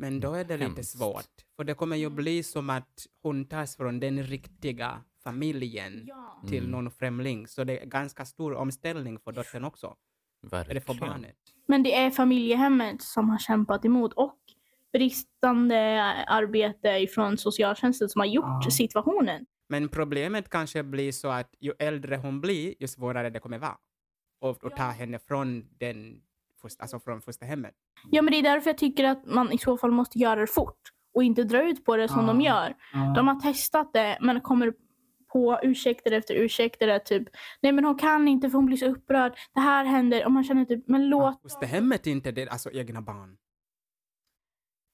[0.01, 3.77] Men då är det lite svårt, för det kommer ju bli som att hon tas
[3.77, 6.09] från den riktiga familjen
[6.49, 6.71] till Mm.
[6.71, 9.97] någon främling, så det är ganska stor omställning för dottern också.
[10.43, 10.83] Verkligen.
[10.83, 11.37] för barnet?
[11.67, 14.39] Men det är familjehemmet som har kämpat emot och
[14.93, 18.71] bristande arbete ifrån socialtjänsten som har gjort Ja.
[18.71, 19.47] situationen.
[19.69, 23.77] Men problemet kanske blir så att ju äldre hon blir, ju svårare det kommer vara.
[24.41, 26.21] Och, och ta henne från den,
[26.79, 27.75] alltså från fosterhemmet.
[28.11, 30.47] Ja, men det är därför jag tycker att man i så fall måste göra det
[30.47, 30.81] fort
[31.15, 32.27] och inte dra ut på det som Ja.
[32.27, 32.75] de gör.
[32.93, 33.13] Ja.
[33.17, 34.73] De har testat det, men kommer
[35.33, 36.99] på ursäkter efter ursäkter.
[36.99, 37.29] Typ,
[37.63, 39.33] nej men hon kan inte för hon blir så upprörd.
[39.55, 40.25] Det här händer.
[40.25, 41.43] Och man känner typ, men låt...
[41.43, 43.37] Fosterhemmet är inte det, alltså egna barn.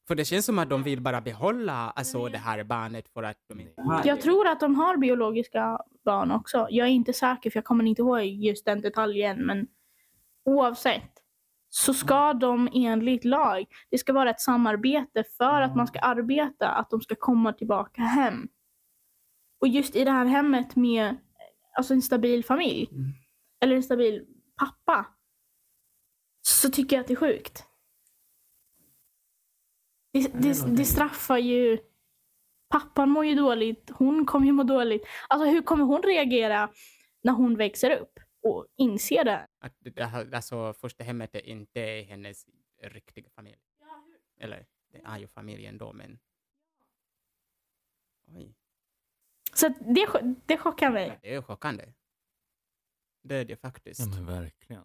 [0.08, 3.36] För det känns som att de vill bara behålla alltså, det här barnet för att
[3.48, 3.74] de inte...
[4.04, 6.66] Jag tror att de har biologiska barn också.
[6.70, 9.46] Jag är inte säker för jag kommer inte ihåg just den detaljen.
[9.46, 9.66] Men
[10.44, 11.12] oavsett
[11.68, 16.68] så ska de enligt lag, det ska vara ett samarbete för att man ska arbeta,
[16.68, 18.48] att de ska komma tillbaka hem.
[19.58, 21.16] Och just i det här hemmet med
[21.76, 23.12] alltså en stabil familj, Mm.
[23.60, 25.06] eller en stabil pappa,
[26.42, 27.64] så tycker jag att det är sjukt.
[30.12, 31.78] Det, det det, straffar ju...
[32.68, 35.06] Pappan mår ju dåligt, hon kommer ju må dåligt.
[35.28, 36.72] Alltså hur kommer hon reagera
[37.22, 39.48] när hon växer upp och inser det?
[39.58, 42.46] Att det, här- alltså fosterhemmet är inte hennes
[42.82, 43.58] riktiga familj.
[44.40, 46.18] Eller, det är ju familjen då, men...
[48.26, 48.54] Oj,
[49.54, 50.06] Så det,
[50.46, 51.18] det chockar mig.
[51.22, 51.84] det är chockande.
[53.22, 54.00] Det är det faktiskt.
[54.00, 54.82] Ja men verkligen.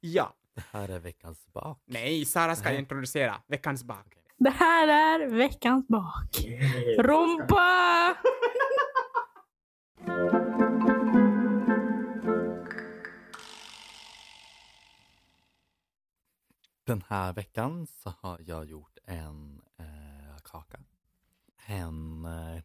[0.00, 0.32] Ja.
[0.54, 1.82] Det här är veckans bak.
[1.86, 2.78] Nej, Sara ska Nej.
[2.78, 4.06] introducera veckans bak.
[4.38, 6.46] Det här är veckans bak.
[6.98, 8.16] Rumpa!
[16.86, 20.80] Den här veckan så har jag gjort en eh, kaka.
[21.66, 22.62] En eh,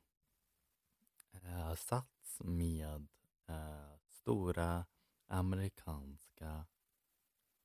[1.32, 3.08] eh, sats med
[3.48, 4.86] eh, stora
[5.28, 6.66] amerikanska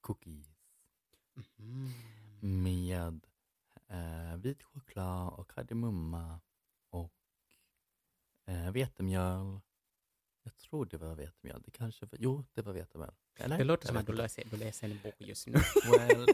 [0.00, 0.56] cookies
[1.58, 1.92] Mm.
[2.62, 3.26] med
[3.86, 6.40] eh, vit choklad och kardemumma
[6.90, 7.12] och
[8.44, 9.60] eh, vetemjöl.
[10.46, 11.62] Jag tror det var vetemjöl.
[11.64, 13.10] Det kanske var, jo, det var vetemjöl.
[13.38, 13.58] Eller?
[13.58, 15.58] Det låter som att du läser, du läser en bok just nu.
[15.90, 16.26] Well,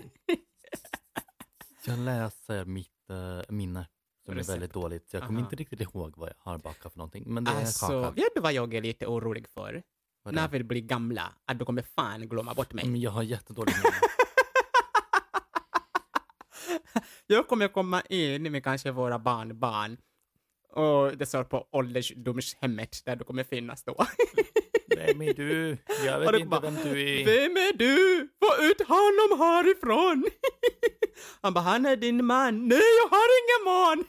[1.87, 3.89] jag läser mitt uh, minne
[4.25, 4.55] som är Recept.
[4.55, 5.11] väldigt dåligt.
[5.11, 7.25] Så jag kommer inte riktigt ihåg vad jag har bakat för någonting.
[7.27, 8.11] Men det är Alltså, kaka.
[8.11, 9.83] vet du vad jag är lite orolig för?
[10.25, 12.87] När vi blir gamla, att du kommer fan glömma bort mig.
[12.89, 13.97] Men jag har jättedåligt minne.
[17.27, 19.97] jag kommer komma in med kanske våra barnbarn
[20.73, 24.07] och det står på ålderdomshemmet där du kommer finnas då.
[24.97, 27.25] Nej men du, jag vet inte bara, vem du är.
[27.25, 28.29] Vem är du?
[28.41, 30.25] Få ut honom härifrån!
[31.43, 32.69] Han bara, han är din man.
[32.69, 34.05] Nej, jag har ingen man!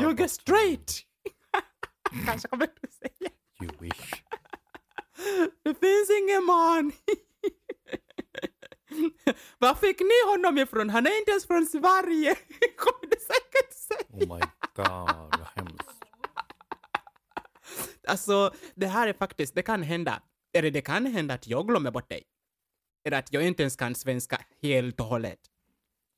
[0.00, 1.02] Ugh, är straight!
[2.26, 3.30] Kanske kommer du säga.
[3.62, 4.22] you wish.
[5.62, 6.92] Det finns ingen man!
[9.58, 10.90] Var fick ni honom ifrån?
[10.90, 12.34] Han är inte ens från Sverige!
[12.76, 14.26] Kommer du säkert säga.
[14.26, 14.42] Oh my
[14.74, 16.02] god, vad hemskt.
[18.08, 20.22] Alltså, det här är faktiskt, det kan hända.
[20.52, 22.22] Eller det kan hända att jag glömmer bort dig.
[23.04, 25.40] Eller att jag inte ens kan svenska helt och hållet.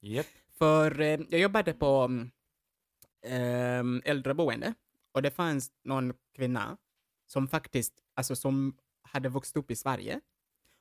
[0.01, 0.27] Japp.
[0.59, 2.11] För eh, jag jobbade på
[3.27, 4.75] ehm, äldreboende
[5.13, 6.77] och det fanns någon kvinna
[7.27, 10.21] som faktiskt, alltså som hade vuxit upp i Sverige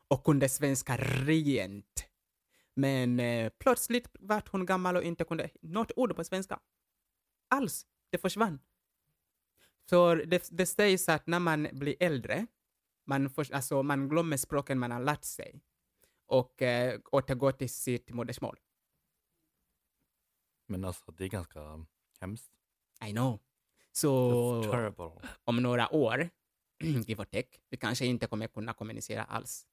[0.08, 2.08] och kunde svenska rent.
[2.74, 6.60] Men eh, plötsligt vart hon gammal och inte kunde något ord på svenska.
[7.48, 7.86] Alls.
[8.10, 8.60] Det försvann.
[9.90, 12.48] Så det, det sägs att när man blir äldre,
[13.06, 15.62] man, för, alltså, man glömmer språken man har lärt sig
[16.26, 18.60] och eh, återgår till sitt modersmål.
[20.68, 21.86] Men alltså det är ganska
[22.20, 22.52] hemskt.
[23.06, 23.40] I know.
[23.92, 24.12] Så
[25.44, 26.30] om några år,
[26.80, 29.68] give or take, vi kanske inte kommer kunna kommunicera alls.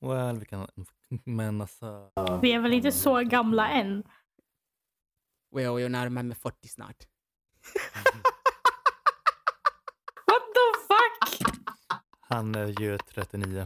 [0.00, 0.68] Well, vi kan...
[1.24, 2.10] Men alltså...
[2.42, 4.04] Vi är väl inte så gamla än.
[5.54, 6.96] Well, jag närmar mig 40 snart.
[10.26, 11.40] What the fuck?
[12.20, 13.64] Han är ju 39.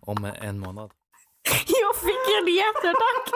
[0.00, 0.92] Om en månad.
[1.66, 3.28] Jag fick en hjärtattack.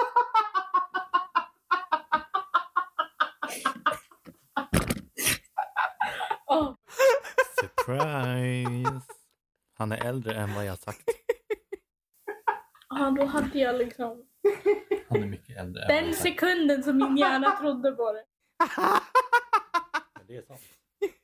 [7.60, 9.00] Surprise!
[9.74, 11.21] Han är äldre än vad jag sagt.
[13.02, 14.24] Ja, då hade jag liksom
[15.08, 18.24] Han är mycket äldre den sekunden som min hjärna trodde på det.
[20.16, 20.60] Men Det är sant.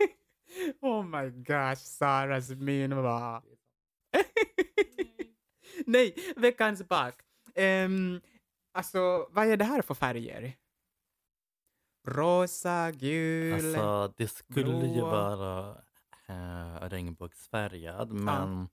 [0.80, 3.42] oh my gosh, Saras min var...
[5.86, 7.14] Nej, veckans bak.
[7.56, 8.20] Um,
[8.72, 10.56] alltså, vad är det här för färger?
[12.06, 13.54] Rosa, gul...
[13.54, 15.10] Alltså, det skulle ju blå.
[15.10, 15.82] vara
[16.28, 18.68] äh, regnbågsfärgad, men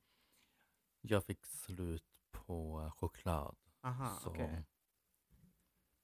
[1.02, 2.15] jag fick slut
[2.46, 3.56] på choklad.
[3.84, 4.64] Aha, så okej.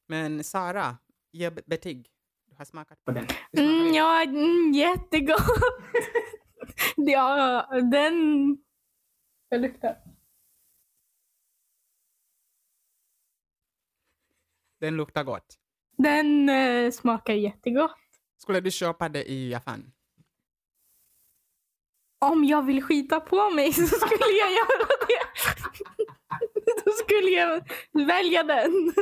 [0.08, 0.98] Men Sara,
[1.32, 2.08] ge be- betyg.
[2.46, 3.28] Du har smakat på den.
[3.58, 5.42] Mm, ja, mm, jättegott.
[6.96, 8.58] ja, den...
[9.50, 9.98] Jag luktar.
[14.80, 15.58] Den luktar gott.
[15.98, 17.98] Den eh, smakar jättegott.
[18.38, 19.92] Skulle du köpa det i affären?
[22.20, 25.26] Om jag vill skita på mig så skulle jag göra det.
[26.86, 27.72] Då skulle jag
[28.08, 28.94] välja den.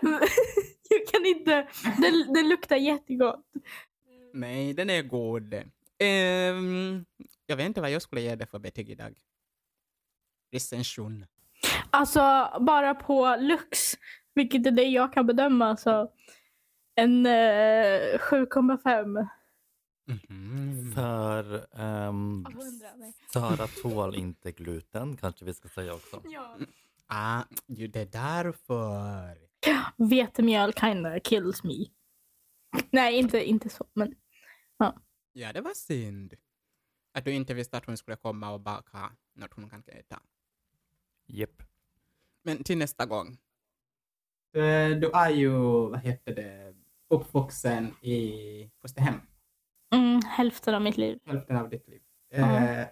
[0.90, 1.68] Jag kan inte.
[1.98, 3.44] Den, den luktar jättegott.
[4.32, 5.54] Nej, den är god.
[5.98, 7.04] Ehm,
[7.46, 9.14] jag vet inte vad jag skulle ge det för betyg idag.
[10.52, 11.26] Recension.
[11.90, 13.94] Alltså bara på lux,
[14.34, 16.12] vilket är det jag kan bedöma, så
[16.94, 19.28] en eh, 7,5.
[20.28, 20.92] Mhm.
[20.94, 23.14] För ehm, 100, nej.
[23.32, 26.22] Sara tål inte gluten, kanske vi ska säga också.
[26.30, 26.56] Ja.
[27.12, 29.38] Ah, ju det är därför.
[29.96, 31.86] Vetemjöl kinda kills me.
[32.90, 34.14] Nej, inte, inte så, men
[35.32, 36.34] Ja, det var synd.
[37.12, 40.20] Att du inte visste att hon skulle komma och baka något hon kan äta.
[41.26, 41.62] Japp.
[42.42, 43.38] Men till nästa gång.
[44.54, 45.50] Eh, Du är ju,
[45.90, 46.74] vad heter det,
[47.08, 49.20] uppvuxen i fosterhem.
[49.94, 51.18] Mm, hälften av mitt liv.
[51.26, 52.00] hälften av ditt liv.
[52.30, 52.56] Ja.
[52.56, 52.86] Eh,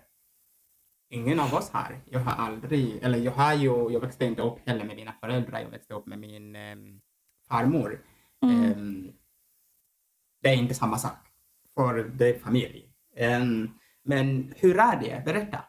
[1.10, 2.00] ingen av oss här.
[2.10, 5.60] Jag har aldrig, eller jag har ju, jag växte inte upp heller med mina föräldrar,
[5.60, 7.00] jag växte upp med min em,
[7.48, 8.04] farmor.
[8.42, 8.64] Mm.
[8.72, 9.12] Em,
[10.42, 11.18] det är inte samma sak,
[11.74, 12.92] för det är familj.
[13.16, 13.70] Em,
[14.02, 15.24] men hur är det?
[15.24, 15.64] Berätta.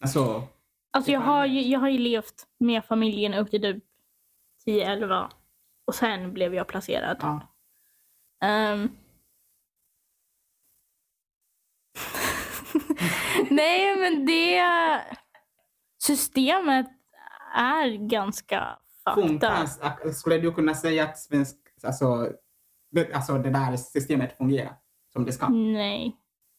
[0.00, 0.48] Alltså,
[0.90, 3.84] Alltså jag har, ju, jag har ju levt med familjen upp till typ
[4.66, 5.30] 10-11
[5.86, 7.16] och sen blev jag placerad.
[7.20, 7.40] ja.
[8.46, 8.88] Ehm.
[13.50, 14.62] Nej, men det
[15.98, 16.86] systemet
[17.54, 22.32] är ganska fucked skulle du kunna säga att svensk, alltså,
[23.14, 24.76] alltså det där systemet fungerar
[25.12, 25.48] som det ska?
[25.48, 26.16] Nej.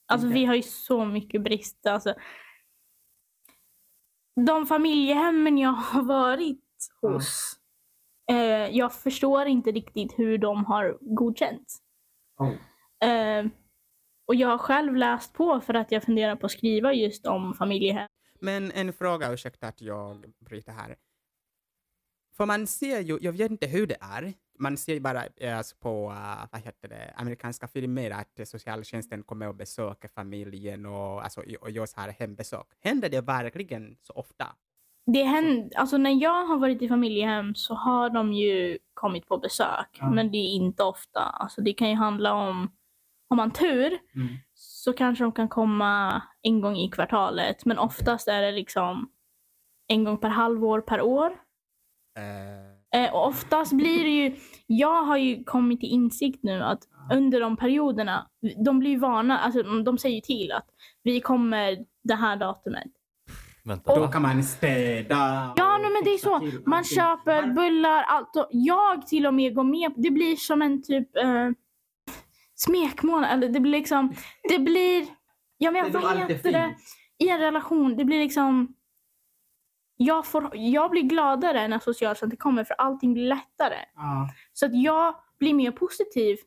[0.08, 1.92] Alltså vi har ju så mycket brister.
[1.92, 2.14] Alltså,
[4.46, 6.64] de familjehemmen jag har varit
[7.02, 7.60] hos,
[8.32, 11.82] eh, jag förstår inte riktigt hur de har godkänts.
[12.38, 13.10] Oh.
[13.10, 13.46] Eh,
[14.28, 17.54] och jag har själv läst på för att jag funderar på att skriva just om
[17.54, 18.08] familjehem.
[18.40, 20.96] Men en fråga, ursäkta att jag bryter här.
[22.38, 25.58] För man ser ju, jag vet inte hur det är, man ser ju bara eh,
[25.58, 30.86] alltså på, uh, vad heter det, amerikanska filmer att eh, socialtjänsten kommer och besöker familjen
[30.86, 32.68] och, alltså, och gör så här hembesök.
[32.80, 34.46] Händer det verkligen så ofta?
[35.06, 39.38] Det händer, alltså när jag har varit i familjehem så har de ju kommit på
[39.38, 39.98] besök.
[40.00, 40.10] Ja.
[40.10, 41.20] Men det är inte ofta.
[41.20, 42.72] Alltså det kan ju handla om,
[43.30, 44.00] har man tur
[44.54, 47.66] så kanske de kan komma en gång i kvartalet.
[47.66, 49.10] Men oftast är det liksom
[49.88, 51.32] en gång per halvår per år.
[52.96, 54.36] Eh, och oftast blir det ju,
[54.68, 56.80] jag har ju kommit till insikt nu att
[57.14, 58.28] under de perioderna,
[58.66, 60.66] de blir ju vana, alltså de säger ju till att
[61.04, 62.92] vi kommer det här datumet.
[63.64, 64.12] Vänta, då va?
[64.12, 66.62] kan man städa Ja, och nej, men det är så.
[66.70, 68.36] Man köper bullar, allt.
[68.36, 69.94] Och jag till och med går med.
[69.98, 71.50] Det blir som en typ eh,
[72.58, 73.32] smekmånad.
[73.32, 74.14] Eller det blir liksom,
[74.50, 75.06] det blir,
[75.58, 76.76] ja men Det vad heter det?
[77.18, 78.74] I en relation, det blir liksom,
[79.98, 83.78] jag, får, jag blir gladare när socialtjänsten kommer för allting blir lättare.
[83.96, 84.30] Ja.
[84.54, 86.38] Så att jag blir mer positiv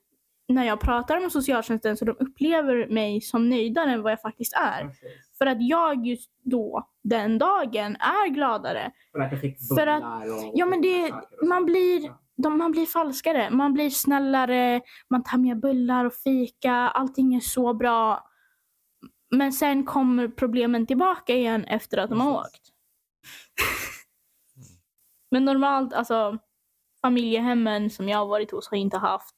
[0.49, 4.53] när jag pratar med socialtjänsten så de upplever mig som nöjdare än vad jag faktiskt
[4.53, 4.85] är.
[4.87, 5.39] precis.
[5.39, 8.93] För att jag just då, den dagen, är gladare.
[9.13, 11.13] För att du fick För att- och Ja men det,
[11.49, 12.21] man blir, Ja.
[12.43, 13.51] De, man blir falskare.
[13.51, 14.81] Man blir snällare,
[15.11, 18.31] man tar med bullar och fika, allting är så bra.
[19.31, 22.63] Men sen kommer problemen tillbaka igen efter att de har åkt.
[25.31, 26.39] Men normalt, alltså
[27.01, 29.37] familjehemmen som jag har varit hos har inte haft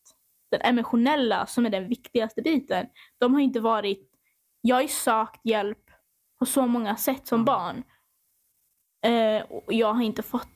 [0.50, 2.86] den emotionella som är den viktigaste biten.
[3.18, 4.10] De har inte varit,
[4.60, 5.90] jag har ju sökt hjälp
[6.38, 7.82] på så många sätt som barn.
[9.04, 10.48] Eh, och jag har inte fått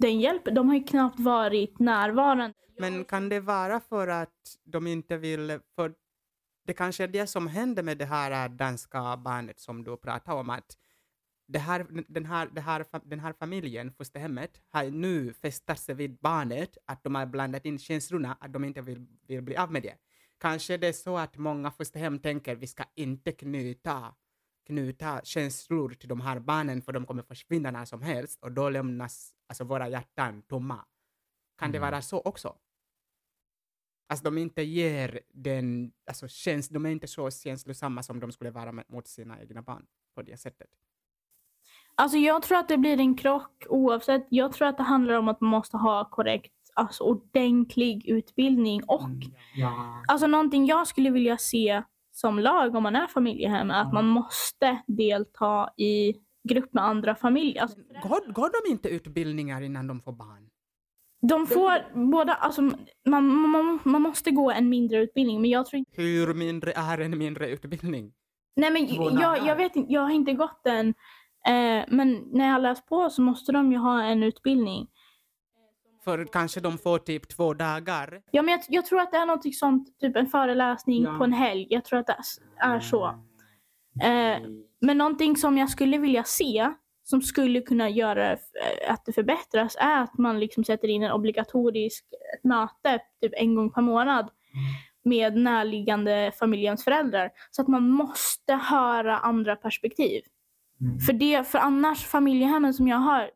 [0.00, 0.54] den hjälpen.
[0.54, 2.52] De har ju knappt varit närvarande.
[2.78, 5.94] Men kan det vara för att de inte vill, för
[6.66, 10.50] det kanske är det som händer med det här danska barnet som du pratar om,
[10.50, 10.76] att
[11.48, 16.18] det här, den, här, det här, den här familjen, fosterhemmet, har nu fästat sig vid
[16.18, 19.82] barnet, att de har blandat in känslorna, att de inte vill, vill bli av med
[19.82, 19.94] det.
[20.40, 24.14] Kanske det är så att många fosterhem tänker vi ska inte knyta,
[24.66, 28.68] knyta känslor till de här barnen för de kommer försvinna när som helst och då
[28.68, 30.84] lämnas alltså, våra hjärtan tomma.
[31.58, 31.90] Kan det Mm.
[31.90, 32.56] vara så också?
[34.08, 38.50] Alltså de inte ger den, alltså käns, de är inte så känslosamma som de skulle
[38.50, 40.68] vara mot sina egna barn på det sättet.
[41.94, 44.26] Alltså jag tror att det blir en krock oavsett.
[44.30, 49.10] Jag tror att det handlar om att man måste ha korrekt, alltså ordentlig utbildning och
[49.54, 50.04] Ja.
[50.08, 51.82] Alltså någonting jag skulle vilja se
[52.12, 56.14] som lag om man är familjehem är att man måste delta i
[56.48, 57.62] grupp med andra familjer.
[57.62, 60.46] Alltså, Går, går de inte utbildningar innan de får barn?
[61.22, 62.62] de får båda, alltså
[63.08, 66.98] man, man, man måste gå en mindre utbildning men jag tror inte, Hur mindre är
[66.98, 68.12] en mindre utbildning?
[68.56, 68.86] nej men
[69.20, 70.88] jag, jag vet inte, jag har inte gått den.
[71.46, 74.88] Eh, men när jag har läst på så måste de ju ha en utbildning.
[76.04, 78.22] För kanske de får typ två dagar.
[78.30, 81.18] Ja men jag, jag tror att det är något sånt, typ en föreläsning Ja.
[81.18, 81.66] på en helg.
[81.70, 82.16] Jag tror att det
[82.56, 83.04] är så.
[84.02, 84.38] Eh,
[84.80, 86.72] Men någonting som jag skulle vilja se,
[87.02, 88.38] som skulle kunna göra eh,
[88.88, 92.04] att det förbättras, är att man liksom sätter in en obligatorisk
[92.36, 94.30] ett möte typ en gång per månad
[95.04, 97.30] med närliggande familjens föräldrar.
[97.50, 100.22] Så att man måste höra andra perspektiv.
[100.80, 100.98] Mm.
[100.98, 103.30] För, det, för annars, familjehemmen som jag har,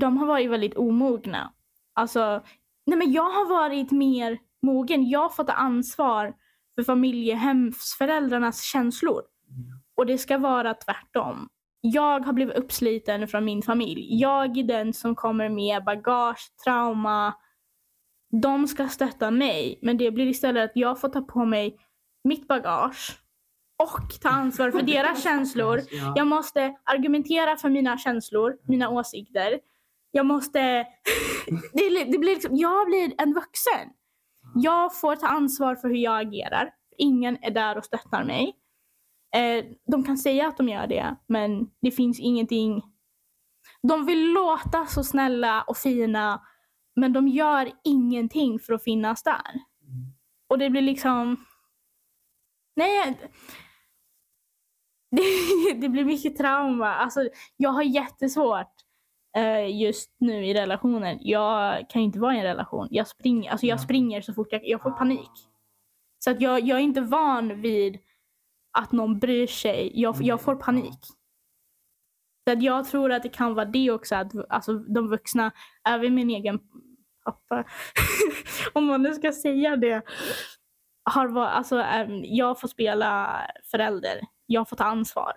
[0.00, 1.52] de har varit väldigt omogna.
[1.92, 2.44] Alltså,
[2.86, 5.08] nej men jag har varit mer mogen.
[5.08, 6.34] Jag fått ta ansvar
[6.74, 9.22] för familjehemsföräldrarnas känslor.
[9.96, 11.48] Och det ska vara tvärtom.
[11.80, 14.20] Jag har blivit uppsliten från min familj.
[14.20, 17.34] Jag är den som kommer med bagage, trauma.
[18.42, 21.76] De ska stötta mig, men det blir istället att jag får ta på mig
[22.24, 23.20] mitt bagage
[23.76, 25.80] och ta ansvar för deras känslor.
[25.90, 26.12] Ja.
[26.16, 29.60] Jag måste argumentera för mina känslor, mina åsikter.
[30.10, 30.58] Jag måste...
[31.72, 33.90] det, det blir liksom, jag blir en vuxen.
[34.54, 36.70] Jag får ta ansvar för hur jag agerar.
[36.98, 38.56] Ingen är där och stöttar mig.
[39.34, 42.82] Eh, de kan säga att de gör det, men det finns ingenting...
[43.82, 46.42] De vill låta så snälla och fina,
[46.96, 49.60] men de gör ingenting för att finnas där.
[50.48, 51.44] Och det blir liksom...
[52.76, 53.18] Nej,
[55.10, 55.22] det,
[55.80, 56.94] det blir mycket trauma.
[56.94, 58.72] Alltså, jag har jättesvårt
[59.36, 61.18] eh, just nu i relationen.
[61.20, 62.88] Jag kan inte vara i en relation.
[62.90, 63.82] Jag springer, alltså jag Ja.
[63.82, 65.30] springer så fort jag, jag får panik.
[66.18, 67.98] Så att jag, jag är inte van vid
[68.74, 69.90] att någon bryr sig.
[69.94, 70.98] Jag, jag får panik.
[72.48, 75.52] Så att jag tror att det kan vara det också, att alltså, de vuxna,
[75.88, 76.60] även min egen
[77.24, 77.64] pappa,
[78.72, 80.02] om man nu ska säga det,
[81.10, 81.84] har varit, alltså,
[82.22, 84.20] jag får spela förälder.
[84.46, 85.32] Jag får ta ansvar.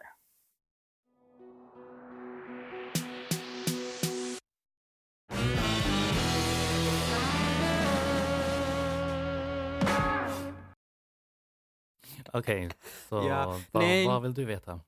[12.34, 12.70] Okej,
[13.10, 14.08] så Ja, vad, nej.
[14.08, 14.80] vad vill du veta?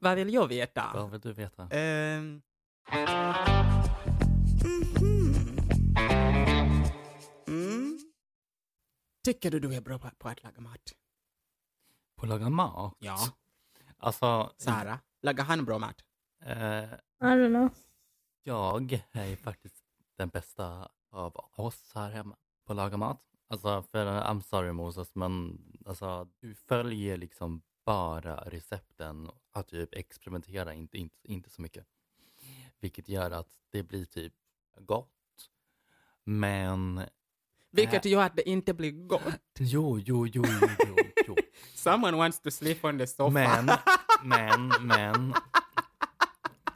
[0.00, 0.90] Vad vill jag veta?
[0.94, 1.68] Vad vill du veta?
[1.70, 2.42] Ehm.
[7.48, 7.98] Mm.
[9.24, 10.92] Tycker du du är bra på, på att laga mat?
[12.16, 12.96] På att laga mat?
[12.98, 13.18] Ja.
[13.98, 16.04] Alltså, Sara, lagar han bra mat?
[16.44, 17.70] eh, I don't know.
[18.42, 19.84] jag är faktiskt
[20.16, 22.36] den bästa av oss här hemma
[22.66, 23.22] på att laga mat.
[23.48, 30.74] Alltså, för I'm sorry Moses, men alltså, du följer liksom bara recepten att typ experimentera,
[30.74, 31.86] inte, inte, inte så mycket.
[32.80, 34.32] Vilket gör att det blir typ
[34.78, 35.50] gott.
[36.24, 37.02] Men
[37.70, 38.12] Vilket Äh.
[38.12, 39.22] gör att det inte blir gott.
[39.58, 41.36] jo, jo, jo, jo, jo, jo.
[41.74, 43.30] Someone wants to sleep on the sofa.
[43.30, 43.70] Men,
[44.22, 45.34] men, men.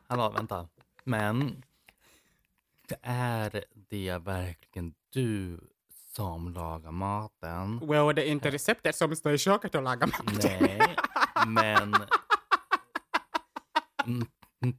[0.07, 0.69] Hallå, vänta.
[1.05, 1.63] Men.
[2.89, 5.61] Det är det verkligen du
[6.17, 7.79] som lagar maten?
[7.83, 10.45] well, det är inte receptet som står i köket att laga mat.
[10.45, 10.97] Nej,
[11.47, 11.95] men.
[14.07, 14.27] Mm,
[14.63, 14.77] mm.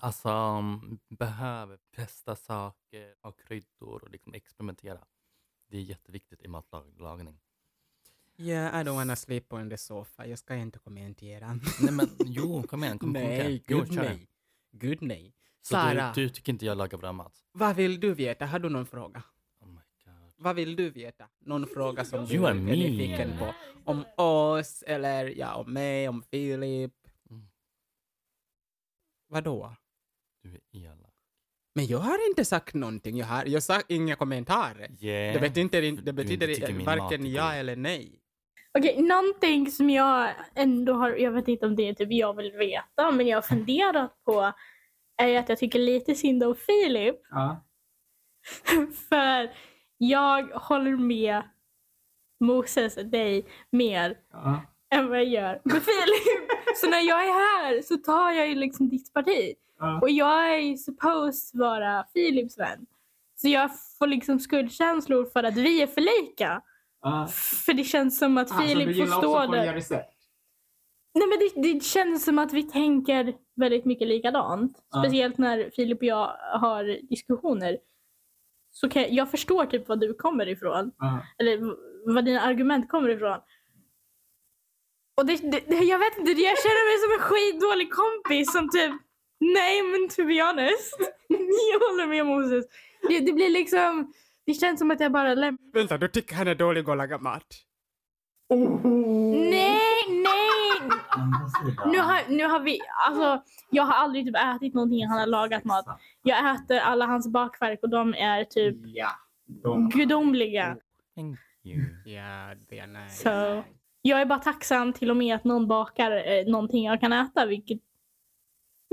[0.00, 4.98] Alltså, mm, behöver testa saker, ha kryddor och liksom experimentera.
[5.68, 7.40] Det är jätteviktigt i matlagning.
[8.36, 10.26] Yeah, I don't wanna sleep on the sofa.
[10.26, 11.58] Jag ska inte kommentera.
[11.80, 12.98] Nej men jo, kom igen.
[12.98, 13.60] Kom, kom nej, igen.
[13.68, 14.28] Jo, gud nej.
[14.72, 15.34] Gud nej.
[15.62, 17.44] Så Sara, du, du tycker inte jag lagar bra mat?
[17.52, 18.46] vad vill du veta?
[18.46, 19.22] Har du någon fråga?
[20.42, 21.28] Vad vill du veta?
[21.40, 23.54] Någon fråga som du är nyfiken på?
[23.84, 26.92] Om oss, eller ja, om mig, om Filip?
[27.30, 27.42] Mm.
[29.28, 29.76] Vadå?
[30.42, 31.14] Du är elak.
[31.74, 33.16] Men jag har inte sagt någonting.
[33.16, 34.90] Jag har, jag sa inga kommentarer.
[35.00, 35.34] Yeah.
[35.34, 38.16] Det betyder, inte- det betyder inte varken ja eller nej.
[38.78, 42.52] Okej, någonting som jag ändå har, jag vet inte om det är typ jag vill
[42.52, 44.52] veta, men jag har funderat på
[45.22, 47.16] är att jag tycker lite synd om Filip.
[47.30, 47.64] Ja.
[49.08, 49.50] För
[50.02, 51.42] jag håller med
[52.40, 54.62] Moses, dig, mer Ja.
[54.94, 56.50] än vad jag gör med Filip.
[56.76, 59.54] Så när jag är här så tar jag ju liksom ditt parti.
[59.78, 60.00] Ja.
[60.02, 62.86] Och jag är ju supposed vara Filips vän.
[63.36, 66.62] Så jag får liksom skuldkänslor för att vi är för lika.
[67.02, 67.28] Ja.
[67.66, 69.82] För det känns som att så du Filip får stå där.
[71.14, 74.78] Nej men det, det känns som att vi tänker väldigt mycket likadant.
[75.04, 76.26] Speciellt när Filip och jag
[76.60, 77.78] har diskussioner.
[78.70, 80.92] Så kan jag, jag förstår typ var du kommer ifrån.
[80.98, 81.22] Ja.
[81.38, 81.76] Eller
[82.14, 83.38] vad dina argument kommer ifrån.
[85.16, 88.92] Och det, det, jag vet inte, jag känner mig som en skitdålig kompis som typ
[89.40, 90.96] Nej men to be honest.
[91.72, 92.64] Jag håller med Moses.
[93.08, 94.12] Det, det blir liksom,
[94.46, 95.72] det känns som att jag bara lämnar.
[95.72, 97.46] Vänta, du tycker han är dålig att laga mat?
[98.50, 99.89] Nej, nej!
[101.86, 105.64] Nu har, nu har vi, alltså jag har aldrig typ ätit någonting han har lagat
[105.64, 106.00] mat.
[106.22, 109.08] Jag äter alla hans bakverk och de är typ Ja.
[109.46, 109.88] De.
[109.88, 110.76] gudomliga.
[111.16, 111.84] Thank you.
[112.04, 113.10] Ja, det är nej.
[113.10, 113.62] Så
[114.02, 117.46] jag är bara tacksam till och med att någon bakar eh, någonting jag kan äta,
[117.46, 117.80] vilket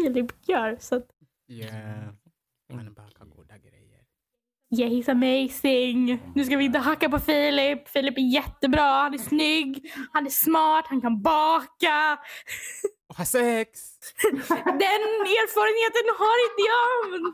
[0.01, 0.77] Filip gör.
[0.79, 1.07] Så att,
[1.45, 1.65] Ja,
[2.69, 4.01] han bakar goda grejer.
[4.69, 6.19] Yeah, he's amazing.
[6.35, 7.87] Nu ska vi inte hacka på Filip.
[7.89, 12.19] Filip är jättebra, han är snygg, han är smart, han kan baka.
[13.07, 13.79] Och ha sex!
[14.63, 15.03] Den
[15.39, 17.33] erfarenheten har inte jag.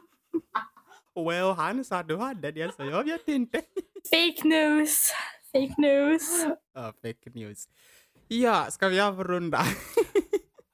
[1.25, 3.61] Well, han sa du hade det, så jag vet inte.
[4.11, 5.11] Fake news.
[5.51, 6.45] Fake news.
[6.73, 7.67] Ja, fake news.
[8.27, 9.63] Ja, ska vi avrunda?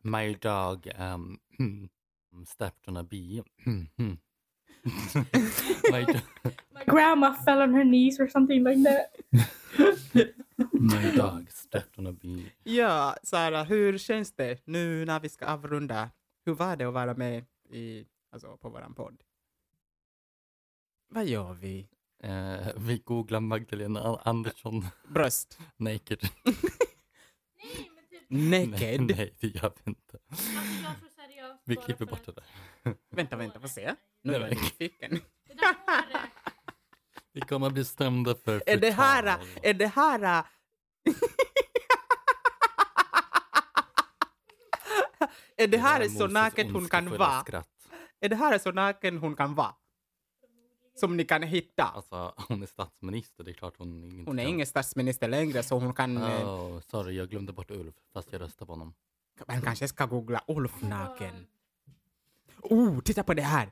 [0.02, 1.40] My dog um,
[2.48, 3.44] stepped on a bee.
[5.92, 6.20] my, do-
[6.72, 9.12] My grandma fell on her knees or something like that.
[10.74, 12.46] my dog stepped on a bee.
[12.64, 16.10] ja, Sara, hur känns det nu när vi ska avrunda?
[16.46, 19.24] Hur var det att vara med i, alltså, på våran podd?
[21.10, 21.88] Vad gör vi?
[22.24, 25.60] Eh, vi googlar Magdalena Andersson Bröst?
[25.78, 26.20] naked.
[28.32, 29.02] Naked?
[29.02, 30.18] Nej, nej, det gör vi inte.
[31.70, 32.44] Vi klipper bort det där.
[33.16, 33.96] Vänta, vänta, får se.
[34.24, 35.12] Nu Nej, är jag nyfiken.
[37.34, 39.48] Vi kommer att bli stämda för Är det här, förtal.
[39.64, 40.24] är det här...
[45.58, 47.42] är det här så naket hon kan vara?
[47.42, 47.68] Skratt.
[48.20, 49.76] Är det här så naken hon kan vara?
[50.96, 51.84] Som ni kan hitta?
[51.84, 54.54] Alltså, hon är statsminister, det är klart hon inte Hon är kan.
[54.54, 56.18] ingen statsminister längre så hon kan...
[56.18, 58.94] eh, Oh, sorry, jag glömde bort Ulf, fast jag röstade på honom.
[59.48, 61.48] Man kanske ska googla Ulf naken.
[62.62, 63.72] Oh, titta på det här!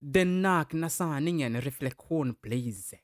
[0.00, 2.98] Den nakna sanningen, reflektion please.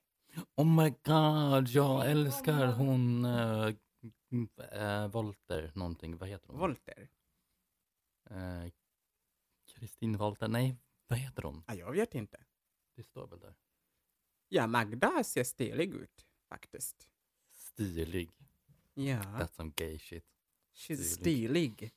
[0.57, 3.25] Oh my god, jag älskar hon...
[3.25, 3.75] Uh,
[4.35, 6.17] uh, Volter, någonting.
[6.17, 6.59] Vad heter hon?
[6.59, 7.09] Volter?
[8.31, 8.71] Eh,
[9.67, 10.77] Kristin Volter, nej,
[11.07, 11.65] vad heter hon?
[11.67, 12.45] Ja, jag vet inte.
[12.97, 13.55] Det står väl där.
[14.49, 17.09] Ja, Magda ser stilig ut faktiskt.
[17.53, 18.31] Stilig.
[18.95, 20.25] Ja, That's some gay shit.
[20.75, 21.73] she's stilig.
[21.73, 21.93] stilig.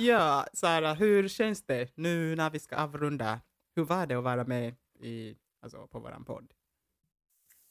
[0.00, 3.40] Ja, Sara, hur känns det nu när vi ska avrunda?
[3.76, 6.52] Hur var det att vara med i, alltså, på våran podd?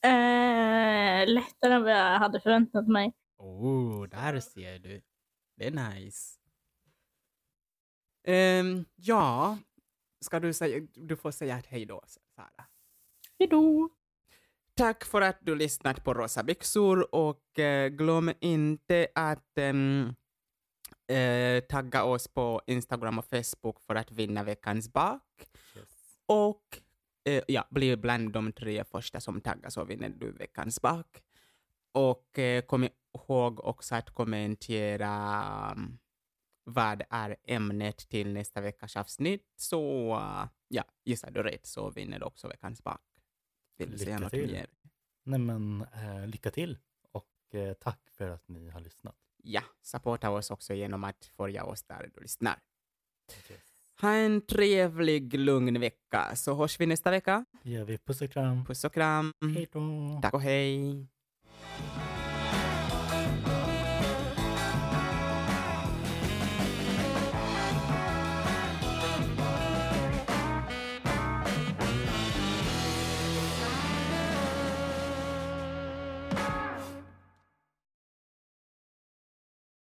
[0.01, 3.13] Eh, lättare än vad jag hade förväntat mig.
[3.38, 5.01] Oh, där ser du.
[5.57, 6.39] Det är nice.
[8.23, 9.57] Ehm, ja,
[10.21, 12.03] ska du säga, du får säga hej då,
[12.36, 12.65] Sara.
[13.39, 13.89] Hejdå!
[14.73, 20.15] Tack för att du lyssnat på Rosa byxor och eh, glöm inte att ehm,
[21.07, 25.49] eh, tagga oss på Instagram och Facebook för att vinna veckans bak.
[25.75, 26.19] Yes.
[26.25, 26.79] Och
[27.25, 31.23] eh, ja, bli bland de tre första som taggar så vinner du veckans bak.
[31.91, 35.11] Och eh, kom ihåg också att kommentera
[35.71, 35.99] um,
[36.63, 39.53] vad är ämnet till nästa veckas avsnitt.
[39.55, 43.01] Så uh, ja, gissar du rätt så vinner du också veckans bak.
[43.77, 44.51] Vill du säga något till.
[44.51, 44.67] mer?
[45.23, 46.77] Nej men, eh, lycka till
[47.11, 49.15] och eh, tack för att ni har lyssnat.
[49.49, 52.59] Ja, supporta oss också genom att följa oss där du lyssnar.
[53.49, 53.61] Yes.
[54.01, 57.45] Ha en trevlig, lugn vecka så hörs vi nästa vecka.
[57.63, 57.97] Gör vi.
[57.97, 58.65] Puss och kram.
[58.65, 59.33] Puss och kram.
[59.55, 60.19] Hej då.
[60.21, 61.07] Tack och hej.